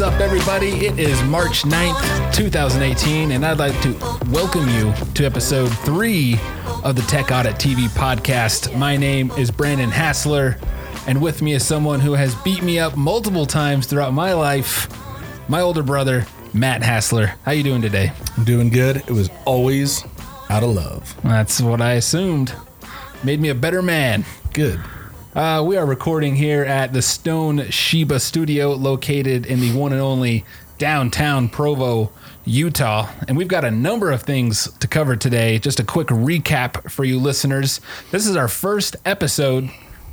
[0.00, 0.86] What's up, everybody?
[0.86, 3.92] It is March 9th, 2018, and I'd like to
[4.30, 6.38] welcome you to episode three
[6.82, 8.74] of the Tech Audit TV podcast.
[8.78, 10.56] My name is Brandon Hassler,
[11.06, 14.88] and with me is someone who has beat me up multiple times throughout my life,
[15.50, 16.24] my older brother,
[16.54, 17.34] Matt Hassler.
[17.44, 18.10] How you doing today?
[18.38, 18.96] I'm doing good.
[18.96, 20.02] It was always
[20.48, 21.14] out of love.
[21.22, 22.54] That's what I assumed.
[23.22, 24.24] Made me a better man.
[24.54, 24.80] Good.
[25.32, 30.00] Uh, we are recording here at the Stone Sheba Studio, located in the one and
[30.00, 30.44] only
[30.76, 32.10] downtown Provo,
[32.44, 33.08] Utah.
[33.28, 35.60] And we've got a number of things to cover today.
[35.60, 37.80] Just a quick recap for you listeners.
[38.10, 39.70] This is our first episode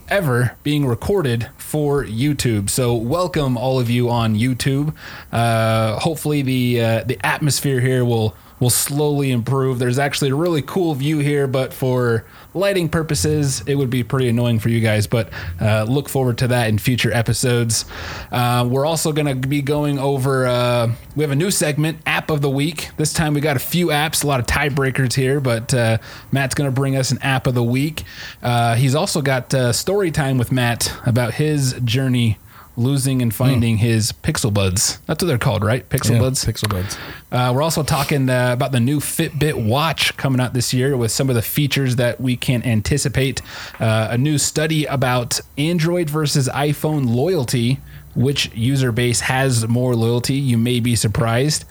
[0.08, 2.70] ever being recorded for YouTube.
[2.70, 4.94] So welcome all of you on YouTube.
[5.32, 9.80] Uh, hopefully the uh, the atmosphere here will will slowly improve.
[9.80, 14.30] There's actually a really cool view here, but for lighting purposes, it would be pretty
[14.30, 15.08] annoying for you guys.
[15.08, 15.30] But
[15.62, 17.86] uh, look forward to that in future episodes.
[18.32, 20.48] Uh, we're also going to be going over.
[20.48, 22.90] Uh, we have a new segment, app of the week.
[22.98, 25.98] This time we got a few apps, a lot of tiebreakers here, but uh,
[26.32, 28.04] Matt's going to bring us an app of the week.
[28.42, 32.38] Uh, he's also got uh, story time with Matt about his journey
[32.78, 35.00] losing and finding his pixel buds.
[35.08, 35.88] That's what they're called, right?
[35.90, 36.46] Pixel Yeah, buds.
[36.46, 36.98] Pixel buds.
[37.32, 41.12] Uh, we're also talking uh, about the new Fitbit watch coming out this year with
[41.12, 43.42] some of the features that we can anticipate.
[43.80, 47.80] Uh, a new study about Android versus iPhone loyalty.
[48.16, 50.36] Which user base has more loyalty?
[50.36, 51.66] You may be surprised.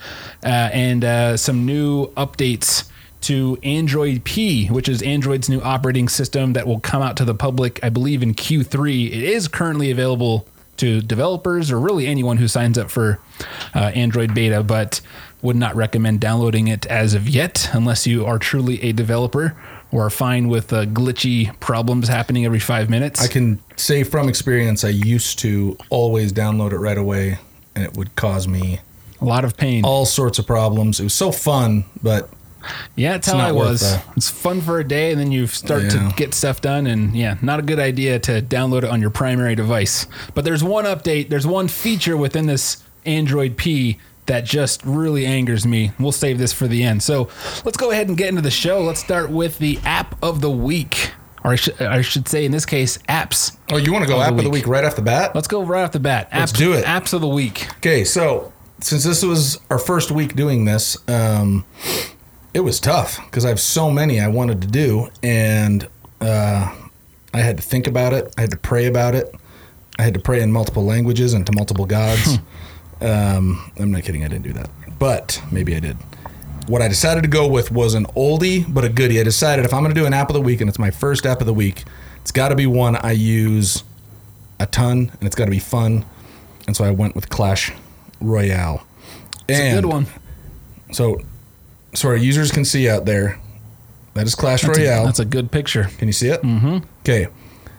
[0.44, 2.88] Uh, and uh, some new updates
[3.22, 7.34] to Android P, which is Android's new operating system that will come out to the
[7.34, 9.06] public, I believe, in Q3.
[9.08, 10.46] It is currently available
[10.78, 13.18] to developers or really anyone who signs up for
[13.74, 15.00] uh, Android beta, but
[15.42, 19.56] would not recommend downloading it as of yet unless you are truly a developer
[19.92, 23.22] or are fine with uh, glitchy problems happening every five minutes.
[23.22, 27.38] I can say from experience, I used to always download it right away,
[27.74, 28.80] and it would cause me
[29.20, 29.84] a lot of pain.
[29.84, 31.00] all sorts of problems.
[31.00, 32.28] It was so fun, but
[32.94, 33.96] yeah, that's how I was.
[34.16, 36.86] It's fun for a day, and then you start to get stuff done.
[36.86, 40.06] And yeah, not a good idea to download it on your primary device.
[40.34, 41.28] But there's one update.
[41.28, 45.92] There's one feature within this Android P that just really angers me.
[46.00, 47.02] We'll save this for the end.
[47.02, 47.28] So
[47.64, 48.82] let's go ahead and get into the show.
[48.82, 51.12] Let's start with the app of the week,
[51.44, 53.56] or I should, I should say, in this case, apps.
[53.70, 54.66] oh, you want to go Of the app of the week.
[54.66, 55.32] right off the bat?
[55.36, 56.28] Let's go right off the bat.
[56.34, 56.84] Let's apps, do it.
[56.84, 57.68] Apps of the week.
[57.76, 61.64] Okay, so since this was our first week doing this, um,
[62.56, 65.86] it was tough because I have so many I wanted to do, and
[66.22, 66.74] uh,
[67.34, 68.34] I had to think about it.
[68.38, 69.30] I had to pray about it.
[69.98, 72.38] I had to pray in multiple languages and to multiple gods.
[73.02, 74.24] um, I'm not kidding.
[74.24, 75.98] I didn't do that, but maybe I did.
[76.66, 79.20] What I decided to go with was an oldie but a goodie.
[79.20, 80.90] I decided if I'm going to do an app of the week, and it's my
[80.90, 81.84] first app of the week,
[82.22, 83.84] it's got to be one I use
[84.58, 86.06] a ton, and it's got to be fun.
[86.66, 87.70] And so I went with Clash
[88.18, 88.86] Royale.
[89.46, 90.06] It's and a good one.
[90.92, 91.20] So,
[91.96, 93.40] so our users can see out there.
[94.14, 95.04] That is Clash That's a, Royale.
[95.04, 95.84] that's a good picture.
[95.98, 96.40] Can you see it?
[96.42, 96.78] Mm-hmm.
[97.00, 97.28] Okay.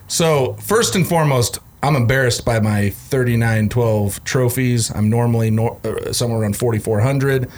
[0.06, 4.90] So first and foremost, I'm embarrassed by my 3912 trophies.
[4.94, 7.48] I'm normally nor- uh, somewhere around 4400,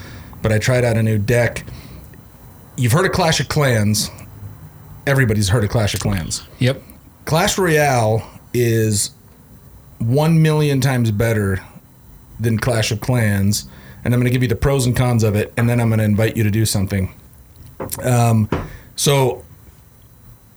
[0.43, 1.65] but I tried out a new deck.
[2.77, 4.11] You've heard of Clash of Clans.
[5.07, 6.47] Everybody's heard of Clash of Clans.
[6.59, 6.83] Yep.
[7.27, 9.11] Clash Royale is
[9.99, 11.59] one million times better
[12.39, 13.69] than Clash of Clans,
[14.05, 15.89] and I'm going to give you the pros and cons of it, and then I'm
[15.89, 17.15] going to invite you to do something.
[18.03, 18.49] Um,
[18.97, 19.45] so,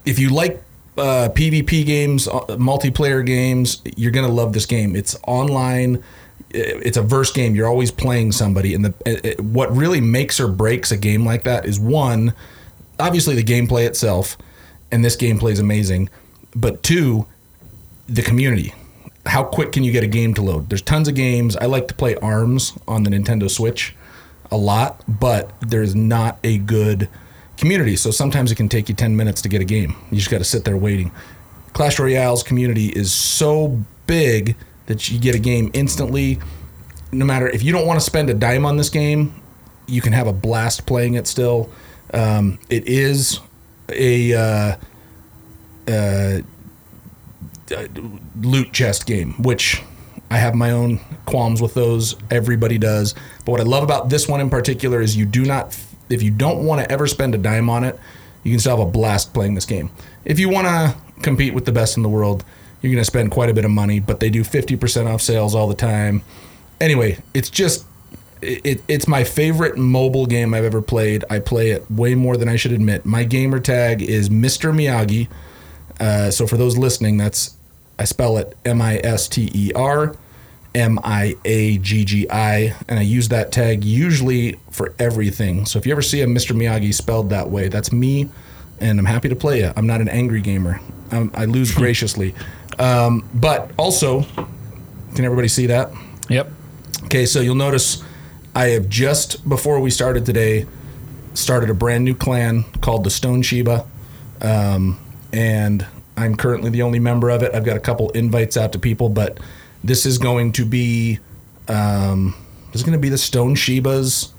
[0.05, 0.61] if you like
[0.97, 4.95] uh, PvP games, uh, multiplayer games, you're going to love this game.
[4.95, 6.03] It's online.
[6.51, 7.55] It's a verse game.
[7.55, 11.25] You're always playing somebody, and the it, it- what really makes or breaks a game
[11.25, 12.33] like that is one,
[12.99, 14.37] obviously the gameplay itself,
[14.91, 16.09] and this gameplay is amazing.
[16.55, 17.25] But two,
[18.07, 18.73] the community.
[19.25, 20.69] How quick can you get a game to load?
[20.69, 21.55] There's tons of games.
[21.57, 23.95] I like to play ARMS on the Nintendo Switch
[24.51, 27.09] a lot, but there's not a good
[27.57, 27.95] community.
[27.95, 29.95] So sometimes it can take you 10 minutes to get a game.
[30.11, 31.11] You just got to sit there waiting.
[31.73, 34.55] Clash Royale's community is so big
[34.85, 36.39] that you get a game instantly.
[37.11, 39.41] No matter if you don't want to spend a dime on this game,
[39.87, 41.69] you can have a blast playing it still.
[42.13, 43.39] Um, it is
[43.89, 44.75] a uh,
[45.87, 46.41] uh,
[47.71, 47.87] Uh,
[48.41, 49.81] loot chest game, which
[50.29, 52.15] I have my own qualms with those.
[52.29, 53.13] Everybody does.
[53.45, 55.77] But what I love about this one in particular is you do not,
[56.09, 57.99] if you don't want to ever spend a dime on it,
[58.43, 59.91] you can still have a blast playing this game.
[60.25, 62.43] If you want to compete with the best in the world,
[62.81, 65.55] you're going to spend quite a bit of money, but they do 50% off sales
[65.55, 66.21] all the time.
[66.81, 67.85] Anyway, it's just
[68.41, 71.23] it, it's my favorite mobile game I've ever played.
[71.29, 73.05] I play it way more than I should admit.
[73.05, 74.73] My gamer tag is Mr.
[74.73, 75.29] Miyagi.
[75.99, 77.57] Uh, so for those listening, that's
[77.99, 80.15] I spell it M I S T E R,
[80.75, 85.65] M I A G G I, and I use that tag usually for everything.
[85.65, 86.55] So if you ever see a Mr.
[86.55, 88.29] Miyagi spelled that way, that's me,
[88.79, 89.71] and I'm happy to play you.
[89.75, 90.79] I'm not an angry gamer.
[91.11, 92.33] I'm, I lose graciously.
[92.79, 94.23] Um, but also,
[95.15, 95.91] can everybody see that?
[96.29, 96.51] Yep.
[97.05, 98.03] Okay, so you'll notice
[98.55, 100.65] I have just before we started today
[101.33, 103.85] started a brand new clan called the Stone Shiba,
[104.41, 104.99] um,
[105.33, 105.85] and
[106.15, 107.53] I'm currently the only member of it.
[107.53, 109.39] I've got a couple invites out to people, but
[109.83, 111.19] this is going to be
[111.67, 112.35] um,
[112.67, 114.31] this is going to be the Stone Sheba's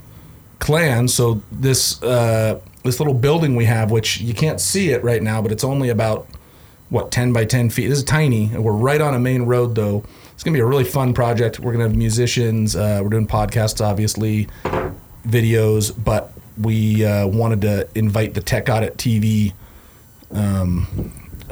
[0.61, 1.09] clan.
[1.09, 5.43] So this uh, this little building we have, which you can't see it right now,
[5.43, 6.29] but it's only about
[6.91, 7.89] what 10 by 10 feet.
[7.89, 8.49] This is tiny.
[8.49, 10.05] We're right on a main road though.
[10.33, 11.59] It's gonna be a really fun project.
[11.59, 12.77] We're gonna have musicians.
[12.77, 14.49] Uh, we're doing podcasts, obviously,
[15.27, 19.55] videos, but we uh, wanted to invite the Tech Audit TV
[20.35, 20.87] um,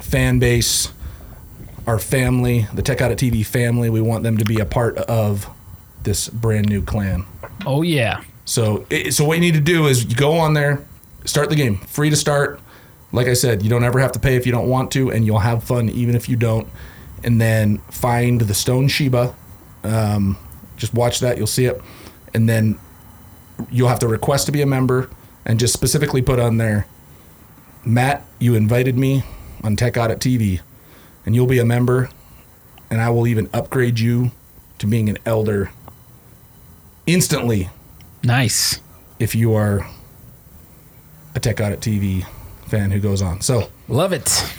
[0.00, 0.92] fan base,
[1.86, 3.90] our family, the Tech Audit TV family.
[3.90, 5.48] We want them to be a part of
[6.02, 7.24] this brand new clan.
[7.66, 8.22] Oh yeah.
[8.44, 10.84] So, it, so what you need to do is you go on there,
[11.24, 12.60] start the game, free to start.
[13.12, 15.24] Like I said, you don't ever have to pay if you don't want to, and
[15.24, 16.66] you'll have fun even if you don't.
[17.24, 19.34] And then find the Stone Sheba.
[19.84, 20.36] Um,
[20.76, 21.80] just watch that, you'll see it,
[22.34, 22.78] and then
[23.70, 25.08] you'll have to request to be a member,
[25.44, 26.86] and just specifically put on there,
[27.84, 29.24] Matt, you invited me
[29.64, 30.60] on Tech Audit TV,
[31.26, 32.10] and you'll be a member,
[32.90, 34.30] and I will even upgrade you
[34.78, 35.70] to being an elder
[37.06, 37.68] instantly
[38.22, 38.80] Nice.
[39.18, 39.86] if you are
[41.34, 42.24] a Tech Audit TV
[42.66, 43.40] fan who goes on.
[43.40, 44.54] So, Love it.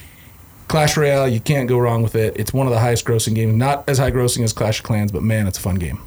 [0.68, 2.36] Clash Royale, you can't go wrong with it.
[2.38, 3.54] It's one of the highest grossing games.
[3.54, 6.00] Not as high grossing as Clash of Clans, but man, it's a fun game.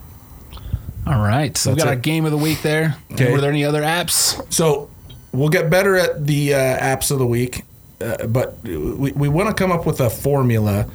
[1.07, 1.57] All right.
[1.57, 2.03] So we That's got our it.
[2.03, 2.97] game of the week there.
[3.13, 3.31] Okay.
[3.31, 4.53] Were there any other apps?
[4.53, 4.91] So,
[5.37, 7.63] we'll get better at the uh, apps of the week,
[8.01, 10.89] uh, but we, we want to come up with a formula.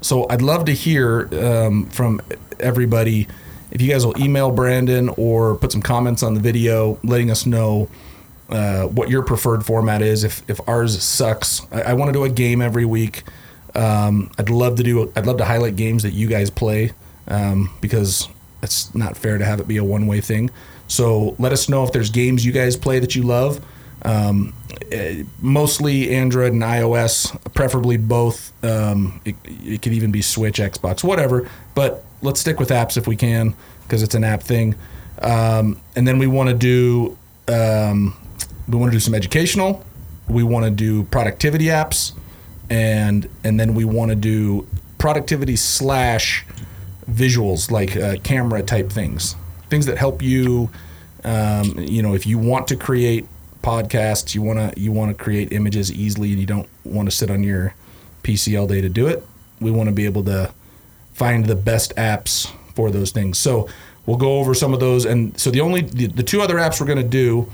[0.00, 2.20] So, I'd love to hear um, from
[2.60, 3.26] everybody
[3.70, 7.46] if you guys will email Brandon or put some comments on the video letting us
[7.46, 7.88] know
[8.48, 10.24] uh, what your preferred format is.
[10.24, 13.24] If, if ours sucks, I, I want to do a game every week.
[13.74, 15.12] Um, I'd love to do.
[15.14, 16.92] I'd love to highlight games that you guys play
[17.26, 18.28] um, because
[18.62, 20.50] it's not fair to have it be a one way thing.
[20.88, 23.64] So let us know if there's games you guys play that you love.
[24.02, 24.54] Um,
[24.92, 28.52] eh, mostly Android and iOS, preferably both.
[28.64, 31.50] Um, it, it could even be Switch, Xbox, whatever.
[31.74, 34.74] But let's stick with apps if we can because it's an app thing.
[35.20, 37.16] Um, and then we want to do
[37.48, 38.14] um,
[38.68, 39.84] we want to do some educational.
[40.28, 42.12] We want to do productivity apps,
[42.68, 44.66] and and then we want to do
[44.98, 46.44] productivity slash
[47.10, 49.36] visuals like uh, camera type things,
[49.70, 50.70] things that help you.
[51.24, 53.26] Um, you know, if you want to create
[53.62, 57.14] podcasts, you want to you want to create images easily, and you don't want to
[57.14, 57.74] sit on your
[58.22, 59.24] PC all day to do it.
[59.60, 60.52] We want to be able to
[61.12, 63.38] find the best apps for those things.
[63.38, 63.68] So
[64.06, 65.04] we'll go over some of those.
[65.04, 67.50] And so the only the, the two other apps we're going to do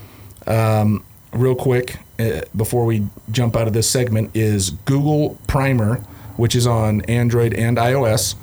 [0.46, 5.96] um, real quick uh, before we jump out of this segment is Google Primer,
[6.36, 8.36] which is on Android and iOS.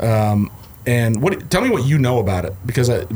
[0.00, 0.50] Um,
[0.86, 1.50] and what?
[1.50, 3.06] Tell me what you know about it because I,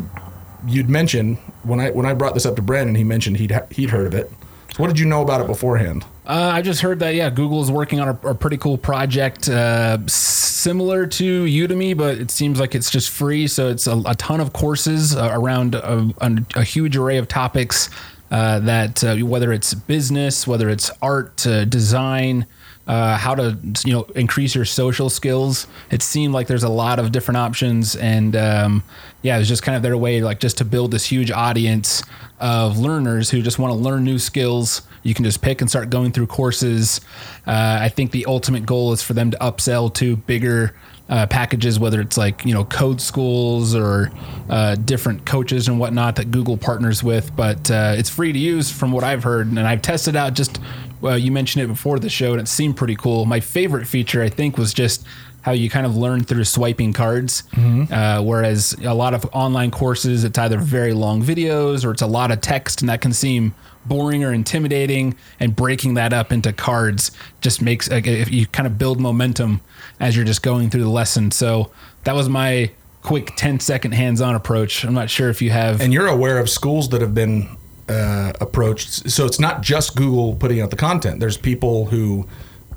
[0.67, 3.91] you'd mentioned when I when I brought this up to Brandon, he mentioned he'd he'd
[3.91, 4.31] heard of it.
[4.75, 6.05] So what did you know about it beforehand?
[6.27, 9.49] Uh, I just heard that yeah, Google is working on a, a pretty cool project
[9.49, 13.47] uh, similar to Udemy, but it seems like it's just free.
[13.47, 16.11] So it's a, a ton of courses uh, around a,
[16.55, 17.89] a, huge array of topics.
[18.29, 22.45] Uh, that uh, whether it's business, whether it's art, uh, design,
[22.87, 25.67] uh, how to you know increase your social skills.
[25.91, 28.85] It seemed like there's a lot of different options, and um,
[29.23, 32.03] yeah, it was just kind of their way like just to build this huge audience
[32.39, 34.83] of learners who just want to learn new skills.
[35.03, 37.01] You can just pick and start going through courses.
[37.47, 40.75] Uh, I think the ultimate goal is for them to upsell to bigger
[41.09, 44.11] uh, packages, whether it's like you know code schools or
[44.49, 47.35] uh, different coaches and whatnot that Google partners with.
[47.37, 50.35] But uh, it's free to use, from what I've heard, and I've tested out.
[50.35, 50.61] Just
[51.01, 53.25] well, you mentioned it before the show, and it seemed pretty cool.
[53.27, 55.07] My favorite feature, I think, was just
[55.43, 57.45] how you kind of learn through swiping cards.
[57.93, 62.07] Uh, whereas a lot of online courses, it's either very long videos or it's a
[62.07, 65.15] lot of text, and that can seem boring or intimidating.
[65.39, 69.61] And breaking that up into cards just makes like, if you kind of build momentum
[70.01, 71.31] as you're just going through the lesson.
[71.31, 71.71] So
[72.03, 72.73] that was my
[73.03, 74.85] quick 10 second hands-on approach.
[74.85, 75.81] I'm not sure if you have.
[75.81, 77.57] And you're aware of schools that have been
[77.89, 79.11] uh, approached.
[79.11, 81.21] So it's not just Google putting out the content.
[81.21, 82.27] There's people who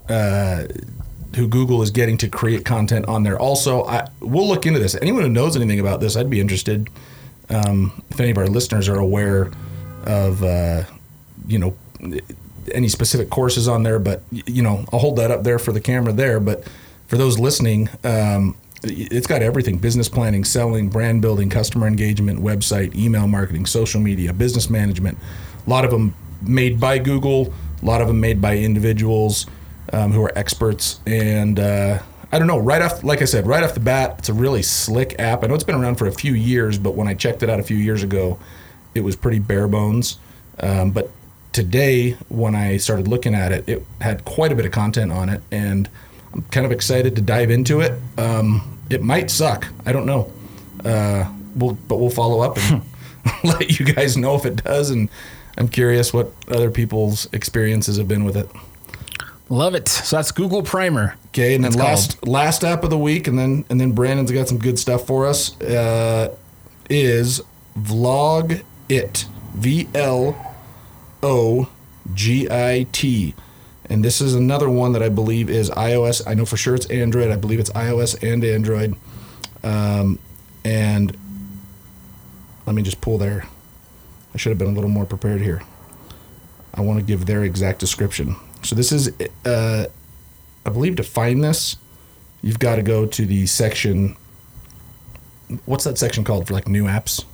[0.08, 0.64] uh,
[1.36, 3.40] who Google is getting to create content on there.
[3.40, 4.96] Also, I, we'll look into this.
[4.96, 6.90] Anyone who knows anything about this, I'd be interested.
[7.50, 9.52] Um, if any of our listeners are aware
[10.06, 10.84] of, uh,
[11.48, 11.76] you know,
[12.72, 15.82] any specific courses on there, but you know, I'll hold that up there for the
[15.82, 16.40] camera there.
[16.40, 16.64] But
[17.08, 22.96] for those listening, um, it's got everything business planning, selling, brand building, customer engagement, website,
[22.96, 25.18] email marketing, social media, business management.
[25.66, 29.46] A lot of them made by Google, a lot of them made by individuals
[29.92, 31.00] um, who are experts.
[31.06, 32.00] And uh,
[32.32, 34.62] I don't know, right off, like I said, right off the bat, it's a really
[34.62, 35.44] slick app.
[35.44, 37.60] I know it's been around for a few years, but when I checked it out
[37.60, 38.40] a few years ago,
[38.96, 40.20] it was pretty bare bones.
[40.60, 41.12] Um, but
[41.52, 45.30] today, when I started looking at it, it had quite a bit of content on
[45.30, 45.42] it.
[45.52, 45.90] And
[46.34, 48.00] I'm kind of excited to dive into it.
[48.18, 49.68] Um, it might suck.
[49.86, 50.32] I don't know.
[50.84, 52.82] Uh, we'll, but we'll follow up and
[53.44, 54.90] let you guys know if it does.
[54.90, 55.10] And
[55.58, 58.50] I'm curious what other people's experiences have been with it.
[59.50, 59.88] Love it.
[59.88, 61.16] So that's Google Primer.
[61.30, 64.48] Okay, and then last last app of the week, and then and then Brandon's got
[64.48, 65.60] some good stuff for us.
[65.62, 66.36] Uh,
[66.90, 67.42] is
[67.78, 70.56] Vlog It V L
[71.24, 71.70] O
[72.14, 73.34] G I T,
[73.90, 76.22] and this is another one that I believe is iOS.
[76.28, 77.32] I know for sure it's Android.
[77.32, 78.96] I believe it's iOS and Android.
[79.64, 80.20] Um,
[80.64, 81.18] and
[82.68, 83.48] let me just pull there.
[84.34, 85.64] I should have been a little more prepared here.
[86.76, 88.36] I want to give their exact description.
[88.62, 89.12] So this is,
[89.44, 89.88] uh,
[90.66, 91.78] I believe, to find this,
[92.44, 94.16] you've got to go to the section.
[95.66, 97.26] What's that section called for like new apps?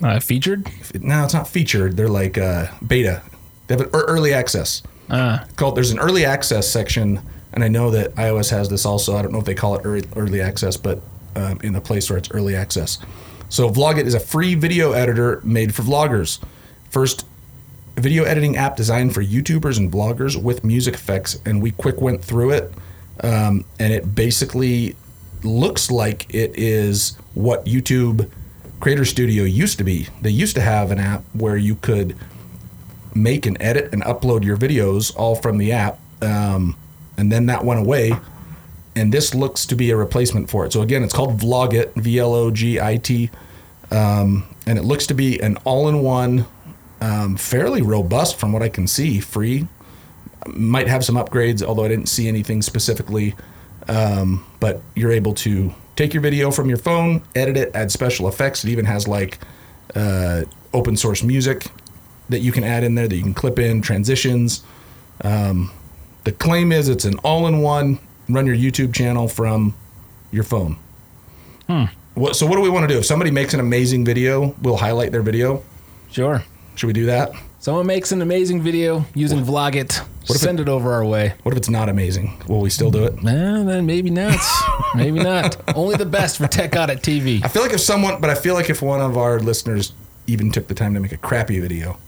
[0.00, 0.70] Uh, featured?
[0.94, 1.96] No, it's not featured.
[1.96, 3.22] They're like uh, beta.
[3.66, 5.76] They have an early access Uh, called.
[5.76, 7.20] There's an early access section,
[7.52, 9.16] and I know that iOS has this also.
[9.16, 11.00] I don't know if they call it early, early access, but
[11.36, 12.98] um, in the Play Store, it's early access.
[13.48, 16.40] So Vlogit is a free video editor made for vloggers.
[16.90, 17.26] First
[17.96, 22.22] video editing app designed for YouTubers and bloggers with music effects, and we quick went
[22.24, 22.72] through it,
[23.22, 24.96] um, and it basically
[25.42, 28.28] looks like it is what YouTube
[28.80, 30.08] Creator Studio used to be.
[30.20, 32.16] They used to have an app where you could
[33.16, 36.76] make and edit and upload your videos all from the app, um,
[37.16, 38.12] and then that went away.
[38.94, 40.72] And this looks to be a replacement for it.
[40.72, 43.30] So again, it's called Vlogit, V L O G I T,
[43.90, 46.46] um, and it looks to be an all-in-one,
[47.00, 49.20] um, fairly robust from what I can see.
[49.20, 49.66] Free,
[50.46, 53.34] might have some upgrades, although I didn't see anything specifically.
[53.88, 58.28] Um, but you're able to take your video from your phone, edit it, add special
[58.28, 58.64] effects.
[58.64, 59.38] It even has like
[59.94, 60.42] uh,
[60.72, 61.66] open source music
[62.28, 64.62] that you can add in there that you can clip in transitions.
[65.22, 65.72] Um,
[66.24, 67.98] the claim is it's an all-in-one.
[68.28, 69.74] Run your YouTube channel from
[70.32, 70.76] your phone.
[72.14, 72.98] What, so what do we want to do?
[72.98, 75.62] If somebody makes an amazing video, we'll highlight their video.
[76.10, 76.42] sure.
[76.74, 77.32] Should we do that?
[77.58, 80.06] Someone makes an amazing video using Vlogit.
[80.28, 81.32] if Send it over our way.
[81.42, 82.42] What if it's not amazing?
[82.48, 83.16] Will we still do it?
[83.22, 84.38] Then maybe not.
[84.94, 85.56] maybe not.
[85.74, 87.42] Only the best for Tech Audit TV.
[87.42, 89.94] I feel like if someone, but I feel like if one of our listeners
[90.26, 91.98] even took the time to make a crappy video,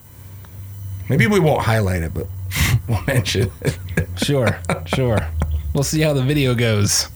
[1.09, 2.27] maybe we won't highlight it, but
[2.87, 3.77] we'll mention it.
[4.17, 5.19] Sure, sure.
[5.73, 7.09] We'll see how the video goes.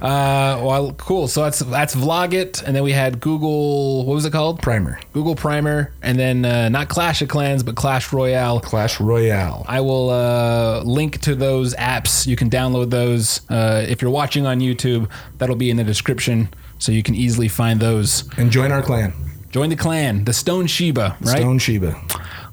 [0.00, 1.26] Uh, well, cool.
[1.26, 4.04] So that's that's vlog it, and then we had Google.
[4.04, 4.62] What was it called?
[4.62, 5.00] Primer.
[5.12, 8.60] Google Primer, and then uh, not Clash of Clans, but Clash Royale.
[8.60, 9.64] Clash Royale.
[9.68, 12.28] I will uh, link to those apps.
[12.28, 13.40] You can download those.
[13.50, 16.48] Uh, if you're watching on YouTube, that'll be in the description,
[16.78, 18.28] so you can easily find those.
[18.38, 19.12] And join our clan.
[19.50, 21.38] Join the clan, the Stone Sheba, right?
[21.38, 22.00] Stone Sheba.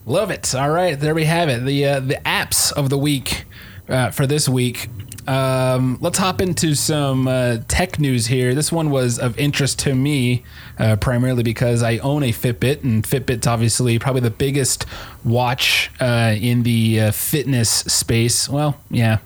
[0.08, 0.54] Love it.
[0.54, 1.66] All right, there we have it.
[1.66, 3.46] The uh, the apps of the week
[3.90, 4.88] uh, for this week.
[5.28, 8.54] Um, let's hop into some uh, tech news here.
[8.54, 10.44] This one was of interest to me
[10.78, 14.86] uh, primarily because I own a Fitbit, and Fitbit's obviously probably the biggest
[15.24, 18.48] watch uh, in the uh, fitness space.
[18.48, 19.18] Well, yeah,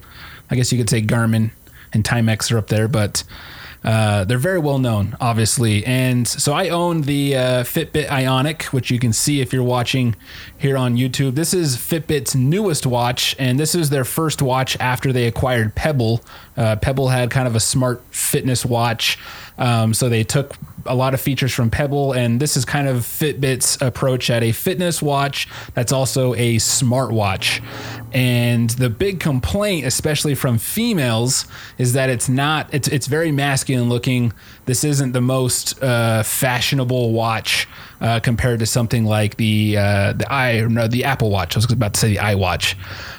[0.49, 1.51] I guess you could say Garmin
[1.91, 3.25] and Timex are up there, but
[3.83, 5.85] uh, they're very well known, obviously.
[5.85, 10.15] And so I own the uh, Fitbit Ionic, which you can see if you're watching
[10.57, 11.35] here on YouTube.
[11.35, 16.21] This is Fitbit's newest watch, and this is their first watch after they acquired Pebble.
[16.57, 19.17] Uh, Pebble had kind of a smart fitness watch.
[19.57, 20.55] Um, so they took
[20.85, 24.51] a lot of features from Pebble, and this is kind of Fitbit's approach at a
[24.51, 27.63] fitness watch that's also a smartwatch.
[28.13, 31.45] And the big complaint, especially from females,
[31.77, 32.73] is that it's not.
[32.73, 34.33] It's it's very masculine looking.
[34.65, 37.67] This isn't the most uh, fashionable watch
[38.01, 41.55] uh, compared to something like the uh, the i no, the Apple Watch.
[41.55, 42.75] I was about to say the iWatch,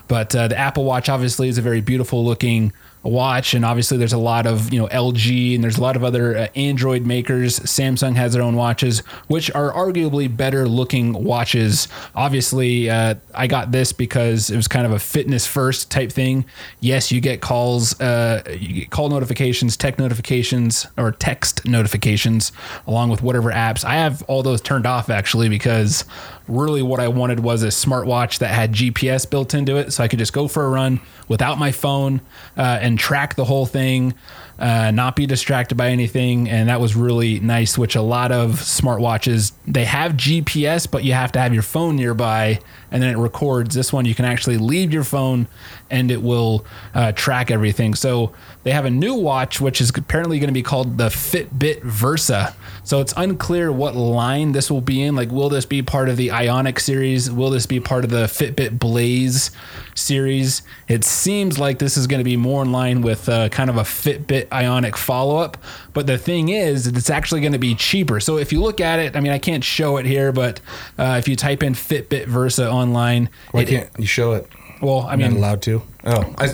[0.09, 4.13] but uh, the Apple Watch obviously is a very beautiful looking watch and obviously there's
[4.13, 7.59] a lot of you know LG and there's a lot of other uh, Android makers.
[7.61, 11.89] Samsung has their own watches which are arguably better looking watches.
[12.15, 16.45] Obviously uh, I got this because it was kind of a fitness first type thing.
[16.81, 22.53] Yes you get calls uh, you get call notifications tech notifications or text notifications
[22.87, 23.85] along with whatever apps.
[23.85, 26.05] I have all those turned off actually because
[26.51, 30.09] really what I wanted was a smartwatch that had GPS built into it, so I
[30.09, 32.21] could just go for a run without my phone
[32.57, 34.15] uh, and track the whole thing,
[34.59, 36.49] uh, not be distracted by anything.
[36.49, 37.79] And that was really nice.
[37.79, 41.97] Which a lot of smartwatches they have GPS, but you have to have your phone
[41.97, 42.61] nearby,
[42.91, 43.75] and then it records.
[43.75, 45.47] This one you can actually leave your phone,
[45.91, 47.95] and it will uh, track everything.
[47.95, 48.33] So
[48.63, 52.55] they have a new watch, which is apparently going to be called the Fitbit Versa.
[52.85, 55.17] So it's unclear what line this will be in.
[55.17, 57.31] Like, will this be part of the Ionic series?
[57.31, 59.51] Will this be part of the Fitbit Blaze
[59.95, 60.63] series?
[60.89, 63.77] It seems like this is going to be more in line with uh, kind of
[63.77, 65.57] a Fitbit Ionic follow up.
[65.93, 68.21] But the thing is, it's actually going to be cheaper.
[68.21, 70.61] So if you look at it, I mean, I can't show it here, but
[70.99, 74.47] uh, if you type in Fitbit Versa online, Why it- can't you show it?
[74.83, 75.83] well, I I'm not mean, allowed to.
[76.05, 76.47] Oh, I,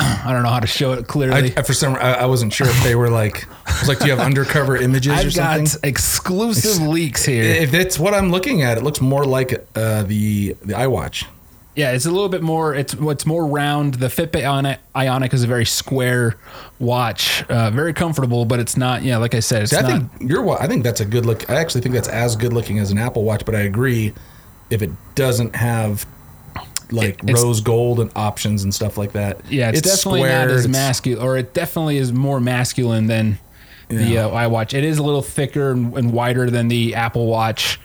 [0.00, 1.52] I don't know how to show it clearly.
[1.56, 4.04] I, for some, I, I wasn't sure if they were like, I was like, do
[4.06, 5.88] you have undercover images or I've got something?
[5.88, 7.42] exclusive leaks here.
[7.42, 11.26] If it's what I'm looking at, it looks more like uh, the the iWatch.
[11.74, 12.74] Yeah, it's a little bit more.
[12.74, 13.94] It's what's more round.
[13.94, 16.36] The Fitbit Ionic, Ionic is a very square
[16.80, 19.02] watch, uh, very comfortable, but it's not.
[19.02, 20.10] Yeah, like I said, it's See, I not.
[20.18, 21.48] think your I think that's a good look.
[21.50, 24.12] I actually think that's as good looking as an Apple Watch, but I agree
[24.70, 26.06] if it doesn't have
[26.90, 29.40] like It's- rose gold and options and stuff like that.
[29.50, 33.38] yeah, it's, definitely not as masculine, or it definitely is more masculine than
[33.88, 34.26] the Yeah.
[34.26, 34.72] uh, iWatch.
[34.72, 37.78] It is a little thicker and, and wider than the Apple Watch,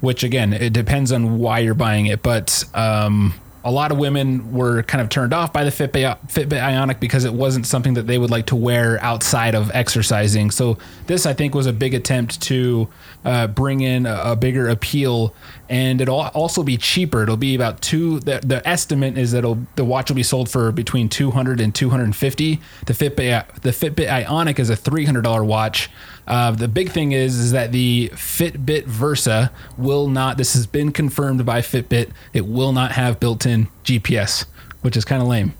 [0.00, 2.64] which again, it depends on why you're buying it, but.
[2.74, 3.34] Um,
[3.68, 7.26] a lot of women were kind of turned off by the Fitbit, Fitbit Ionic because
[7.26, 10.50] it wasn't something that they would like to wear outside of exercising.
[10.50, 12.88] So this, I think, was a big attempt to
[13.26, 15.34] uh, bring in a, a bigger appeal,
[15.68, 17.24] and it'll also be cheaper.
[17.24, 18.20] It'll be about two.
[18.20, 19.44] The, the estimate is that
[19.76, 22.60] the watch will be sold for between 200 and 250.
[22.86, 25.90] The Fitbit, the Fitbit Ionic is a $300 watch.
[26.28, 30.36] Uh, the big thing is is that the Fitbit Versa will not.
[30.36, 32.10] This has been confirmed by Fitbit.
[32.34, 34.44] It will not have built-in GPS,
[34.82, 35.54] which is kind of lame.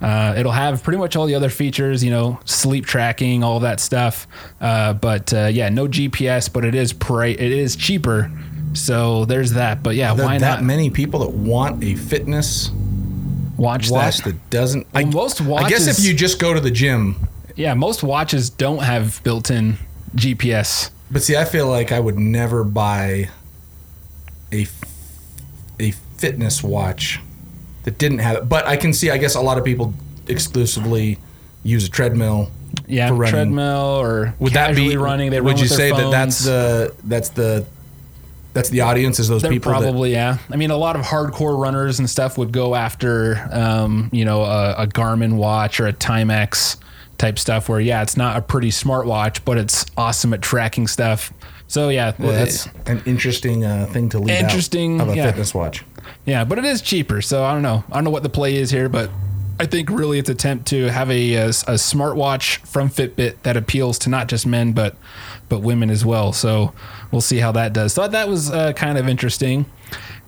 [0.00, 3.80] Uh, it'll have pretty much all the other features, you know, sleep tracking, all that
[3.80, 4.26] stuff.
[4.60, 6.52] Uh, but uh, yeah, no GPS.
[6.52, 8.30] But it is pri- It is cheaper.
[8.74, 9.82] So there's that.
[9.82, 12.70] But yeah, There are why that not many people that want a fitness
[13.56, 14.24] watch watch that?
[14.24, 14.86] that, doesn't?
[14.94, 17.16] I, Well, most I guess if you just go to the gym,
[17.54, 19.78] Yeah, most watches don't have built-in
[20.14, 20.90] GPS.
[21.10, 23.28] but see, I feel like I would never buy
[24.52, 24.66] a
[25.80, 27.20] a fitness watch
[27.84, 28.48] that didn't have it.
[28.48, 29.94] But I can see, I guess, a lot of people
[30.28, 31.18] exclusively
[31.64, 32.50] use a treadmill.
[32.86, 33.32] Yeah, for running.
[33.32, 35.30] treadmill or Would that be running.
[35.30, 37.66] They would run you say that that's the that's the
[38.54, 40.38] that's the audience is those They're people that probably yeah.
[40.50, 44.42] I mean, a lot of hardcore runners and stuff would go after, um, you know,
[44.42, 46.76] a, a Garmin watch or a Timex
[47.22, 47.68] type stuff.
[47.68, 51.32] Where yeah, it's not a pretty smartwatch, but it's awesome at tracking stuff.
[51.68, 55.26] So yeah, Well, that's an interesting uh, thing to leave Interesting, out of a yeah.
[55.28, 55.84] fitness watch.
[56.26, 57.22] Yeah, but it is cheaper.
[57.22, 57.82] So I don't know.
[57.90, 59.08] I don't know what the play is here, but
[59.58, 63.98] I think really it's attempt to have a, a, a smartwatch from Fitbit that appeals
[64.00, 64.96] to not just men but
[65.48, 66.32] but women as well.
[66.32, 66.74] So
[67.10, 67.94] we'll see how that does.
[67.94, 69.66] Thought that was uh, kind of interesting.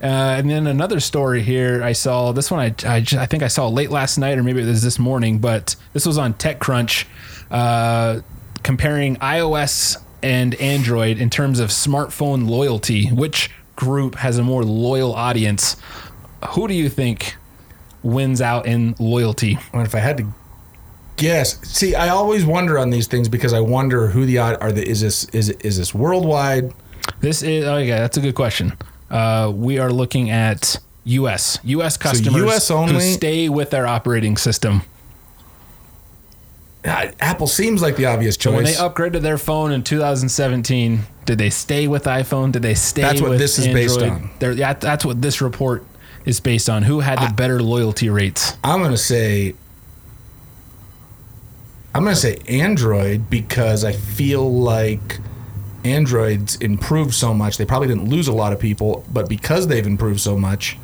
[0.03, 2.33] Uh, and then another story here I saw.
[2.33, 4.83] This one I, I, I think I saw late last night or maybe it was
[4.83, 7.07] this morning, but this was on TechCrunch
[7.51, 8.21] uh,
[8.63, 13.09] comparing iOS and Android in terms of smartphone loyalty.
[13.09, 15.77] Which group has a more loyal audience?
[16.51, 17.37] Who do you think
[18.03, 19.59] wins out in loyalty?
[19.73, 20.35] And if I had to
[21.17, 24.73] guess, see, I always wonder on these things because I wonder who the odd are.
[24.73, 26.73] The is this is is this worldwide?
[27.21, 28.77] This is oh yeah, that's a good question.
[29.11, 31.59] Uh, we are looking at U.S.
[31.65, 31.97] U.S.
[31.97, 33.01] customers US who only?
[33.01, 34.83] stay with their operating system.
[36.85, 41.49] Apple seems like the obvious So when they upgraded their phone in 2017, did they
[41.49, 42.53] stay with iPhone?
[42.53, 43.01] Did they stay?
[43.03, 44.31] That's what with this is based on.
[44.39, 45.85] They're- yeah, that's what this report
[46.27, 46.83] is based on.
[46.83, 48.57] Who had the better loyalty rates?
[48.63, 49.55] I'm gonna say.
[51.95, 55.21] I'm gonna say Android because I feel like
[55.85, 57.59] Android's improved so much.
[57.59, 60.79] They probably didn't lose a lot of people, but because they've improved so much,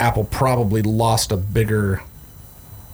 [0.00, 2.02] Apple probably lost a bigger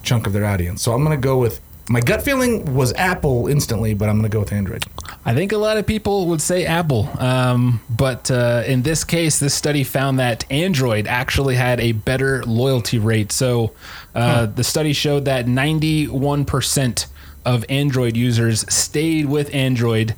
[0.02, 0.82] chunk of their audience.
[0.82, 4.40] So I'm gonna go with my gut feeling was Apple instantly, but I'm gonna go
[4.40, 4.84] with Android.
[5.24, 9.38] I think a lot of people would say Apple, um, but uh, in this case,
[9.38, 13.32] this study found that Android actually had a better loyalty rate.
[13.32, 13.72] So
[14.14, 17.06] uh, the study showed that 91%
[17.44, 20.14] of Android users stayed with Android,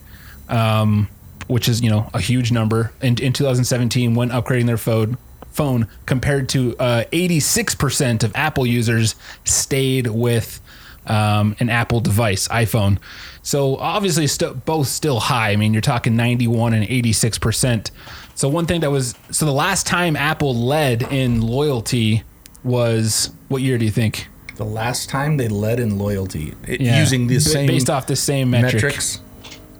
[0.50, 1.08] um,
[1.46, 5.16] which is you know a huge number in, in 2017 when upgrading their phone.
[5.52, 10.60] Phone compared to uh, 86% of Apple users stayed with
[11.06, 12.98] um, an Apple device, iPhone.
[13.42, 15.50] So obviously, st- both still high.
[15.50, 17.90] I mean, you're talking 91 and 86 percent.
[18.36, 22.22] So one thing that was so the last time Apple led in loyalty
[22.62, 24.28] was what year do you think?
[24.54, 27.00] The last time they led in loyalty it- Yeah.
[27.00, 28.74] using the B- same based off the same metric.
[28.74, 29.20] metrics.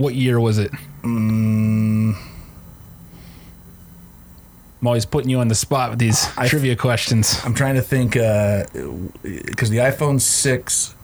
[0.00, 0.72] What year was it?
[1.02, 2.16] Mm,
[4.80, 7.38] I'm always putting you on the spot with these I- trivia questions.
[7.44, 10.94] I'm trying to think because the iPhone six,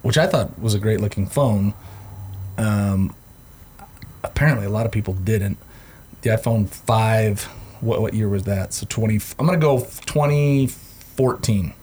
[0.00, 1.74] which I thought was a great looking phone,
[2.56, 3.14] um,
[4.24, 5.58] apparently a lot of people didn't.
[6.22, 7.42] The iPhone five,
[7.82, 8.72] what what year was that?
[8.72, 9.20] So twenty.
[9.38, 11.74] I'm gonna go 2014.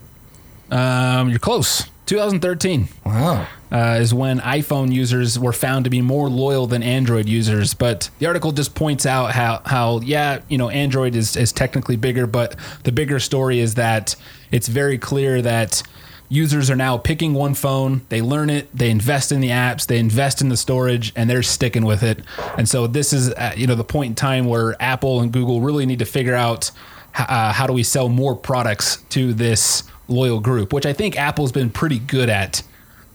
[0.71, 1.86] Um, you're close.
[2.05, 3.47] 2013 Wow.
[3.71, 7.73] uh, is when iPhone users were found to be more loyal than Android users.
[7.73, 11.95] But the article just points out how, how yeah, you know, Android is, is technically
[11.95, 14.15] bigger, but the bigger story is that
[14.51, 15.81] it's very clear that
[16.29, 19.99] users are now picking one phone, they learn it, they invest in the apps, they
[19.99, 22.19] invest in the storage, and they're sticking with it.
[22.57, 25.61] And so this is, uh, you know, the point in time where Apple and Google
[25.61, 26.71] really need to figure out
[27.15, 31.51] uh, how do we sell more products to this loyal group, which I think Apple's
[31.51, 32.63] been pretty good at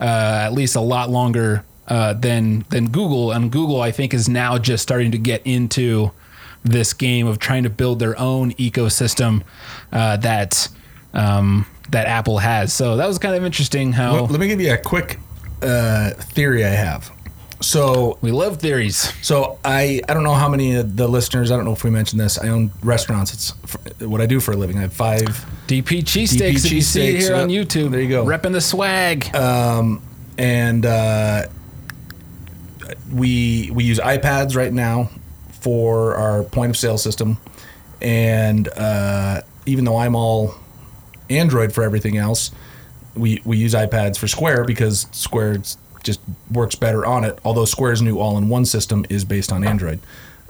[0.00, 3.32] uh, at least a lot longer uh, than than Google.
[3.32, 6.12] And Google, I think, is now just starting to get into
[6.64, 9.42] this game of trying to build their own ecosystem
[9.92, 10.68] uh, that
[11.14, 12.72] um, that Apple has.
[12.72, 15.18] So that was kind of interesting how Let, let me give you a quick
[15.62, 17.10] uh, theory I have.
[17.60, 19.12] So we love theories.
[19.22, 21.50] So I I don't know how many of the listeners.
[21.50, 22.38] I don't know if we mentioned this.
[22.38, 23.34] I own restaurants.
[23.34, 23.50] It's
[24.00, 24.78] what I do for a living.
[24.78, 25.44] I have five.
[25.66, 27.48] DP cheesesteaks, if you see it here on.
[27.48, 27.90] YouTube.
[27.90, 28.24] There you go.
[28.24, 29.34] Repping the swag.
[29.34, 30.02] Um,
[30.38, 31.46] and uh,
[33.12, 35.10] we we use iPads right now
[35.60, 37.38] for our point of sale system,
[38.00, 40.54] and uh, even though I'm all
[41.28, 42.52] Android for everything else,
[43.14, 45.62] we we use iPads for Square because Square
[46.08, 47.38] just works better on it.
[47.44, 50.00] Although Square's new all-in-one system is based on Android.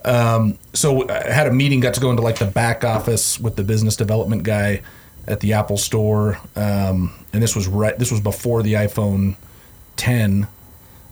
[0.04, 3.56] Um, so I had a meeting, got to go into like the back office with
[3.56, 4.82] the business development guy
[5.26, 7.98] at the Apple store, um, and this was right.
[7.98, 9.34] This was before the iPhone
[9.96, 10.46] 10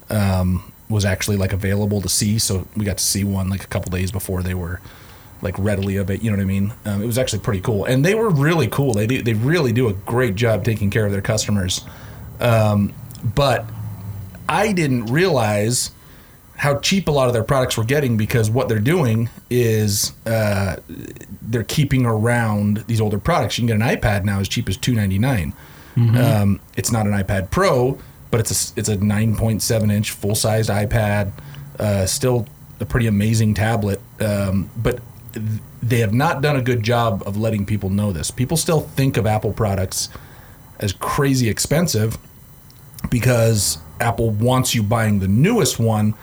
[0.08, 2.38] um, was actually like available to see.
[2.38, 4.80] So we got to see one like a couple days before they were
[5.42, 6.22] like readily of it.
[6.22, 6.72] You know what I mean?
[6.84, 8.94] Um, it was actually pretty cool, and they were really cool.
[8.94, 11.84] They do, they really do a great job taking care of their customers.
[12.40, 12.94] Um,
[13.34, 13.66] but
[14.48, 15.90] I didn't realize
[16.56, 20.76] how cheap a lot of their products were getting because what they're doing is uh,
[21.42, 23.58] they're keeping around these older products.
[23.58, 25.52] You can get an iPad now as cheap as two ninety nine.
[25.96, 27.98] Um, it's not an iPad Pro,
[28.30, 31.32] but it's a it's a nine point seven inch full sized iPad.
[31.78, 32.46] Uh, still
[32.80, 35.00] a pretty amazing tablet, um, but
[35.32, 35.46] th-
[35.82, 38.30] they have not done a good job of letting people know this.
[38.30, 40.08] People still think of Apple products
[40.80, 42.18] as crazy expensive
[43.10, 46.14] because Apple wants you buying the newest one,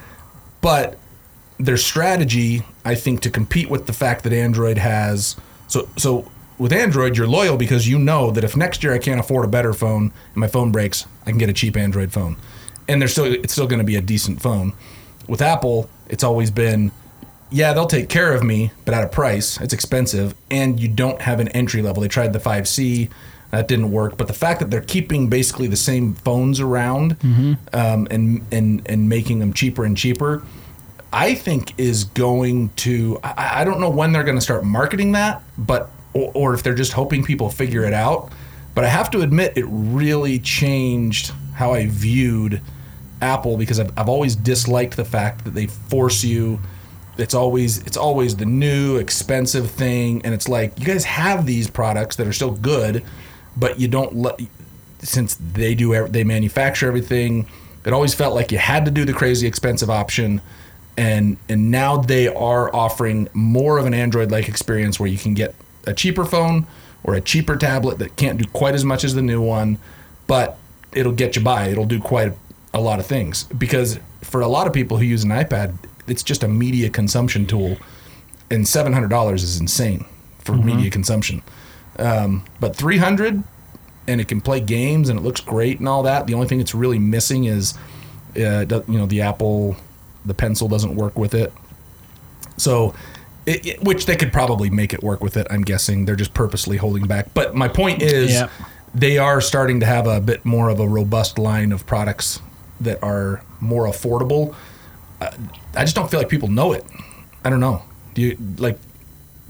[0.62, 0.98] but
[1.60, 5.36] their strategy, I think, to compete with the fact that Android has
[5.68, 9.20] so so with Android, you're loyal because you know that if next year I can't
[9.20, 12.38] afford a better phone and my phone breaks, I can get a cheap Android phone,
[12.88, 14.74] and they're still it's still going to be a decent phone.
[15.28, 16.92] With Apple, it's always been,
[17.50, 19.60] yeah, they'll take care of me, but at a price.
[19.62, 22.02] It's expensive, and you don't have an entry level.
[22.02, 23.10] They tried the 5C,
[23.54, 24.18] that didn't work.
[24.18, 27.18] But the fact that they're keeping basically the same phones around
[27.72, 30.44] um, and and and making them cheaper and cheaper,
[31.14, 33.20] I think is going to.
[33.24, 36.64] I, I don't know when they're going to start marketing that, but or, or if
[36.64, 38.32] they're just hoping people figure it out.
[38.74, 42.60] But I have to admit, it really changed how I viewed
[43.22, 46.60] Apple because I've, I've always disliked the fact that they force you.
[47.20, 51.70] It's always it's always the new expensive thing, and it's like you guys have these
[51.70, 53.04] products that are still good,
[53.56, 54.40] but you don't let
[55.00, 57.48] since they do they manufacture everything.
[57.86, 60.42] It always felt like you had to do the crazy expensive option,
[60.98, 65.34] and and now they are offering more of an Android like experience where you can
[65.34, 65.54] get
[65.86, 66.66] a cheaper phone
[67.04, 69.78] or a cheaper tablet that can't do quite as much as the new one,
[70.28, 70.58] but
[70.94, 71.68] it'll get you by.
[71.68, 72.34] It'll do quite
[72.74, 76.24] a lot of things because for a lot of people who use an iPad, it's
[76.24, 77.78] just a media consumption tool,
[78.50, 80.06] and seven hundred dollars is insane
[80.40, 80.68] for mm-hmm.
[80.68, 81.42] media consumption.
[82.00, 83.44] Um, but three hundred,
[84.08, 86.28] and it can play games and it looks great and all that.
[86.28, 87.74] The only thing it's really missing is,
[88.36, 89.76] uh, you know, the Apple,
[90.26, 91.54] the pencil doesn't work with it.
[92.58, 92.94] So,
[93.46, 95.48] it, it- which they could probably make it work with it.
[95.50, 97.34] I'm guessing they're just purposely holding back.
[97.34, 98.50] But my point is, Yeah.
[98.96, 102.42] they are starting to have a bit more of a robust line of products
[102.82, 104.54] that are more affordable.
[105.22, 105.30] Uh,
[105.76, 106.86] I just don't feel like people know it.
[107.46, 107.84] I don't know.
[108.14, 108.78] Do you like?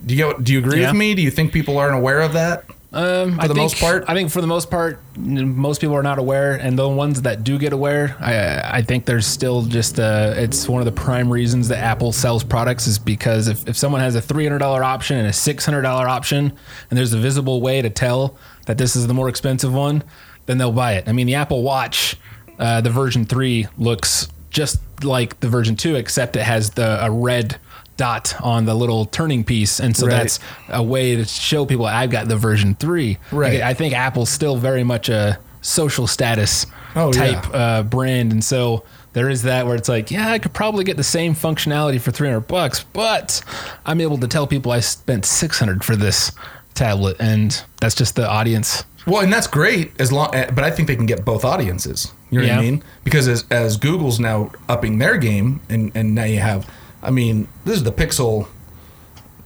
[0.06, 0.92] Do you do you agree Yeah.
[0.92, 1.14] with me?
[1.16, 2.66] Do you think people aren't aware of that?
[2.96, 4.06] Um, For the most part?
[4.08, 7.44] I think for the most part, most people are not aware, and the ones that
[7.44, 11.32] do get aware, I I think there's still just uh, it's one of the prime
[11.34, 14.84] reasons that Apple sells products is because if, if someone has a three hundred dollar
[14.84, 16.52] option and a six hundred dollar option,
[16.90, 18.38] and there's a visible way to tell
[18.68, 20.04] that this is the more expensive one,
[20.46, 21.08] then they'll buy it.
[21.10, 22.16] I mean, the Apple Watch,
[22.60, 27.10] uh, the version three looks just like the version two, except it has the a
[27.10, 27.58] red
[27.98, 30.14] dot on the little turning piece, and so Right.
[30.18, 33.18] that's a way to show people I've got the version three.
[33.32, 33.54] Right.
[33.56, 37.58] Like, I think Apple's still very much a social status Oh, type yeah.
[37.58, 40.98] uh, brand, and so there is that where it's like, yeah, I could probably get
[40.98, 43.42] the same functionality for three hundred bucks, but
[43.86, 46.32] I'm able to tell people I spent six hundred for this
[46.74, 48.84] tablet, and that's just the audience.
[49.06, 52.12] Well, and that's great as long, eh, but I think they can get both audiences.
[52.32, 52.84] You know what I mean?
[53.04, 56.68] Because as as Google's now upping their game, and and now you have,
[57.04, 58.48] I mean, this is the Pixel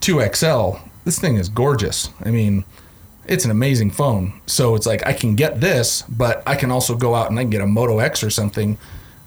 [0.02, 0.78] 2 XL.
[1.04, 2.10] This thing is gorgeous.
[2.24, 2.64] I mean,
[3.26, 4.40] it's an amazing phone.
[4.46, 7.44] So it's like I can get this, but I can also go out and I
[7.44, 8.78] can get a Moto X or something.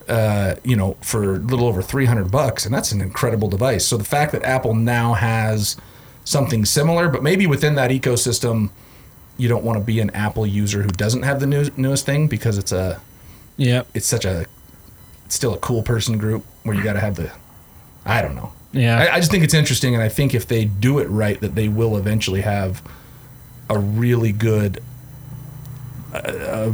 [0.09, 3.87] Uh, you know, for a little over 300 bucks, and that's an incredible device.
[3.87, 5.77] So the fact that Apple now has
[6.25, 8.71] something similar, but maybe within that ecosystem,
[9.37, 12.27] you don't want to be an Apple user who doesn't have the new, newest thing
[12.27, 13.01] because it's a
[13.57, 14.47] yeah, it's such a
[15.27, 17.31] it's still a cool person group where you got to have the
[18.05, 18.53] I don't know.
[18.73, 18.99] Yeah.
[18.99, 21.55] I, I just think it's interesting, and I think if they do it right, that
[21.55, 22.83] they will eventually have
[23.69, 24.83] a really good
[26.13, 26.73] uh, uh,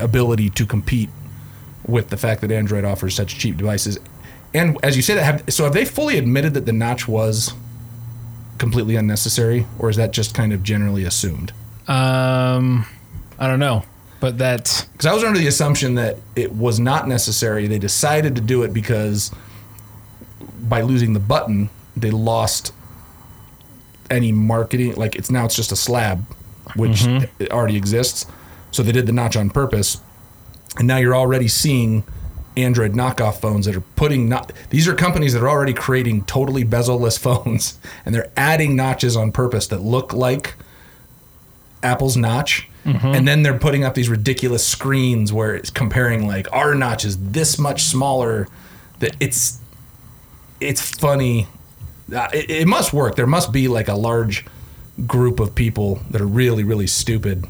[0.00, 1.08] ability to compete
[1.86, 3.98] with the fact that Android offers such cheap devices.
[4.54, 7.54] And as you say that, have, so have they fully admitted that the notch was
[8.58, 11.52] completely unnecessary, or is that just kind of generally assumed?
[11.88, 12.86] Um,
[13.38, 13.84] I don't know,
[14.20, 17.66] but that Because I was under the assumption that it was not necessary.
[17.66, 19.32] They decided to do it because
[20.70, 22.72] by losing the button, they lost
[24.08, 24.94] any marketing.
[24.94, 26.24] Like it's now it's just a slab,
[26.76, 27.42] which mm-hmm.
[27.42, 28.24] it already exists.
[28.70, 30.00] So they did the notch on purpose,
[30.78, 32.04] and now you're already seeing
[32.56, 34.52] Android knockoff phones that are putting not.
[34.70, 39.32] These are companies that are already creating totally bezel-less phones, and they're adding notches on
[39.32, 40.54] purpose that look like
[41.82, 42.68] Apple's notch.
[42.84, 43.08] Mm-hmm.
[43.08, 47.18] And then they're putting up these ridiculous screens where it's comparing like our notch is
[47.32, 48.48] this much smaller.
[49.00, 49.59] That it's
[50.60, 51.46] it's funny.
[52.14, 53.16] Uh, it, it must work.
[53.16, 54.44] There must be like a large
[55.06, 57.46] group of people that are really really stupid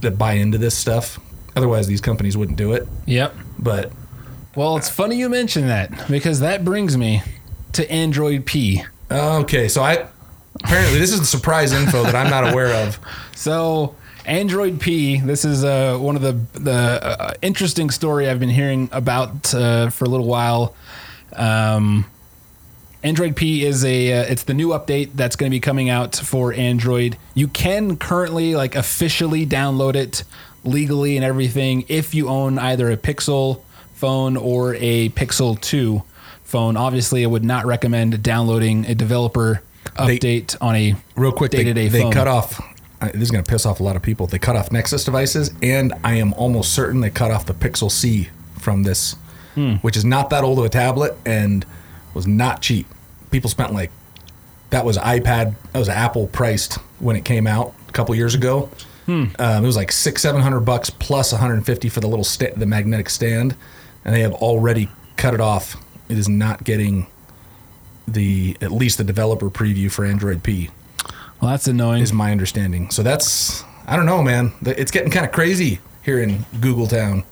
[0.00, 1.18] that buy into this stuff.
[1.56, 2.86] Otherwise, these companies wouldn't do it.
[3.06, 3.34] Yep.
[3.58, 3.92] But
[4.54, 7.22] Well, it's funny you mention that because that brings me
[7.72, 8.84] to Android P.
[9.10, 10.06] okay, so I
[10.62, 12.98] apparently this is the surprise info that I'm not aware of.
[13.34, 15.18] So Android P.
[15.18, 19.88] This is uh, one of the the uh, interesting story I've been hearing about uh,
[19.88, 20.74] for a little while.
[21.34, 22.04] Um,
[23.02, 26.16] Android P is a uh, it's the new update that's going to be coming out
[26.16, 27.16] for Android.
[27.34, 30.22] You can currently like officially download it
[30.64, 33.62] legally and everything if you own either a Pixel
[33.94, 36.02] phone or a Pixel 2
[36.44, 36.76] phone.
[36.76, 39.62] Obviously, I would not recommend downloading a developer
[39.96, 42.12] They- update on a Real quick, day-to-day they phone.
[42.12, 42.60] cut off.
[43.00, 44.26] I- This is going to piss off a lot of people.
[44.26, 47.90] They cut off Nexus devices, and I am almost certain they cut off the Pixel
[47.90, 49.16] C from this,
[49.54, 49.74] Hmm.
[49.76, 51.64] which is not that old of a tablet and
[52.14, 52.86] was not cheap.
[53.30, 53.90] People spent like
[54.70, 58.70] that was iPad, that was Apple priced when it came out a couple years ago.
[59.06, 59.26] Hmm.
[59.38, 62.66] Um, it was like six, seven hundred bucks plus 150 for the little sta- the
[62.66, 63.56] magnetic stand,
[64.04, 65.76] and they have already cut it off.
[66.08, 67.06] It is not getting
[68.06, 70.70] the at least the developer preview for Android P
[71.40, 72.02] Well, that's annoying.
[72.02, 72.90] is my understanding.
[72.90, 74.52] So that's I don't know, man.
[74.62, 77.24] It's getting kind of crazy here in Google Town.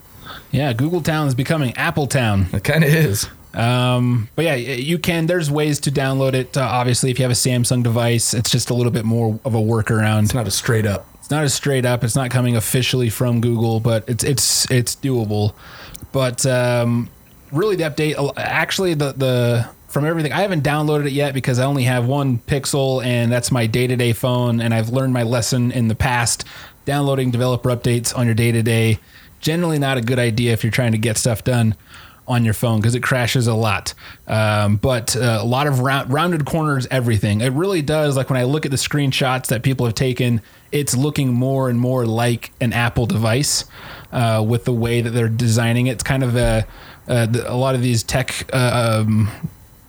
[0.51, 2.47] Yeah, Google Town is becoming Apple Town.
[2.53, 3.29] It kind of is.
[3.55, 5.27] Um, but yeah, you can.
[5.27, 6.57] There's ways to download it.
[6.57, 9.55] Uh, obviously, if you have a Samsung device, it's just a little bit more of
[9.55, 10.25] a workaround.
[10.25, 11.07] It's not a straight up.
[11.15, 12.05] It's not a straight up.
[12.05, 15.55] It's not coming officially from Google, but it's it's it's doable.
[16.13, 17.11] But um,
[17.51, 21.65] really, the update actually the the from everything I haven't downloaded it yet because I
[21.65, 25.23] only have one Pixel and that's my day to day phone, and I've learned my
[25.23, 26.45] lesson in the past.
[26.85, 28.99] Downloading developer updates on your day to day
[29.41, 31.75] generally not a good idea if you're trying to get stuff done
[32.29, 33.95] on your phone because it crashes a lot.
[34.27, 37.41] Um, but uh, a lot of round, rounded corners, everything.
[37.41, 38.17] It really does.
[38.17, 41.81] Like when I look at the screenshots that people have taken, it's looking more and
[41.81, 43.65] more like an Apple device
[44.13, 45.93] uh, with the way that they're designing it.
[45.93, 46.67] It's kind of a,
[47.09, 48.49] uh, the, a lot of these tech.
[48.53, 49.31] Uh, um,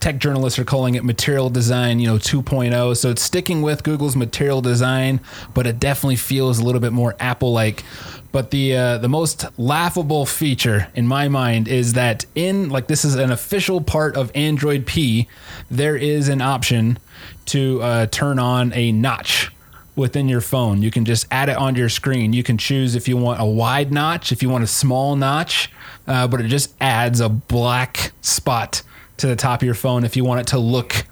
[0.00, 2.96] tech journalists are calling it material design, you know, 2.0.
[2.96, 5.20] So it's sticking with Google's material design,
[5.52, 7.84] but it definitely feels a little bit more Apple like.
[8.32, 13.04] But the uh, the most laughable feature in my mind is that in like this
[13.04, 15.26] is an official part of Android P,
[15.70, 16.98] there is an option
[17.46, 19.50] to uh, turn on a notch
[19.96, 20.80] within your phone.
[20.80, 22.32] You can just add it onto your screen.
[22.32, 25.68] You can choose if you want a wide notch, if you want a small notch,
[26.06, 28.82] uh, but it just adds a black spot
[29.16, 31.04] to the top of your phone if you want it to look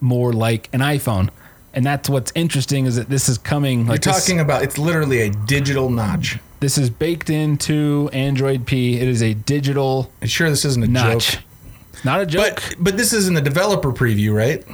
[0.00, 1.30] more like an iPhone.
[1.72, 3.80] And that's what's interesting is that this is coming.
[3.80, 6.38] You're Like this- talking about it's literally a digital notch.
[6.60, 8.98] This is baked into Android P.
[8.98, 11.32] It is a digital I'm sure this isn't a notch.
[11.36, 11.42] joke.
[12.04, 12.62] Not a joke.
[12.66, 14.64] But but this is in the developer preview, right?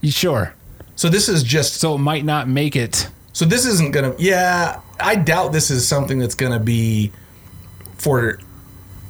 [0.00, 0.54] You sure.
[0.96, 3.08] So this is just So it might not make it.
[3.32, 7.10] so this isn't gonna yeah, I doubt this is something that's gonna be
[7.98, 8.38] for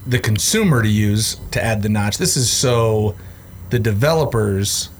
[0.06, 2.18] the consumer to use to add the notch.
[2.18, 3.16] This is so
[3.70, 4.90] the developers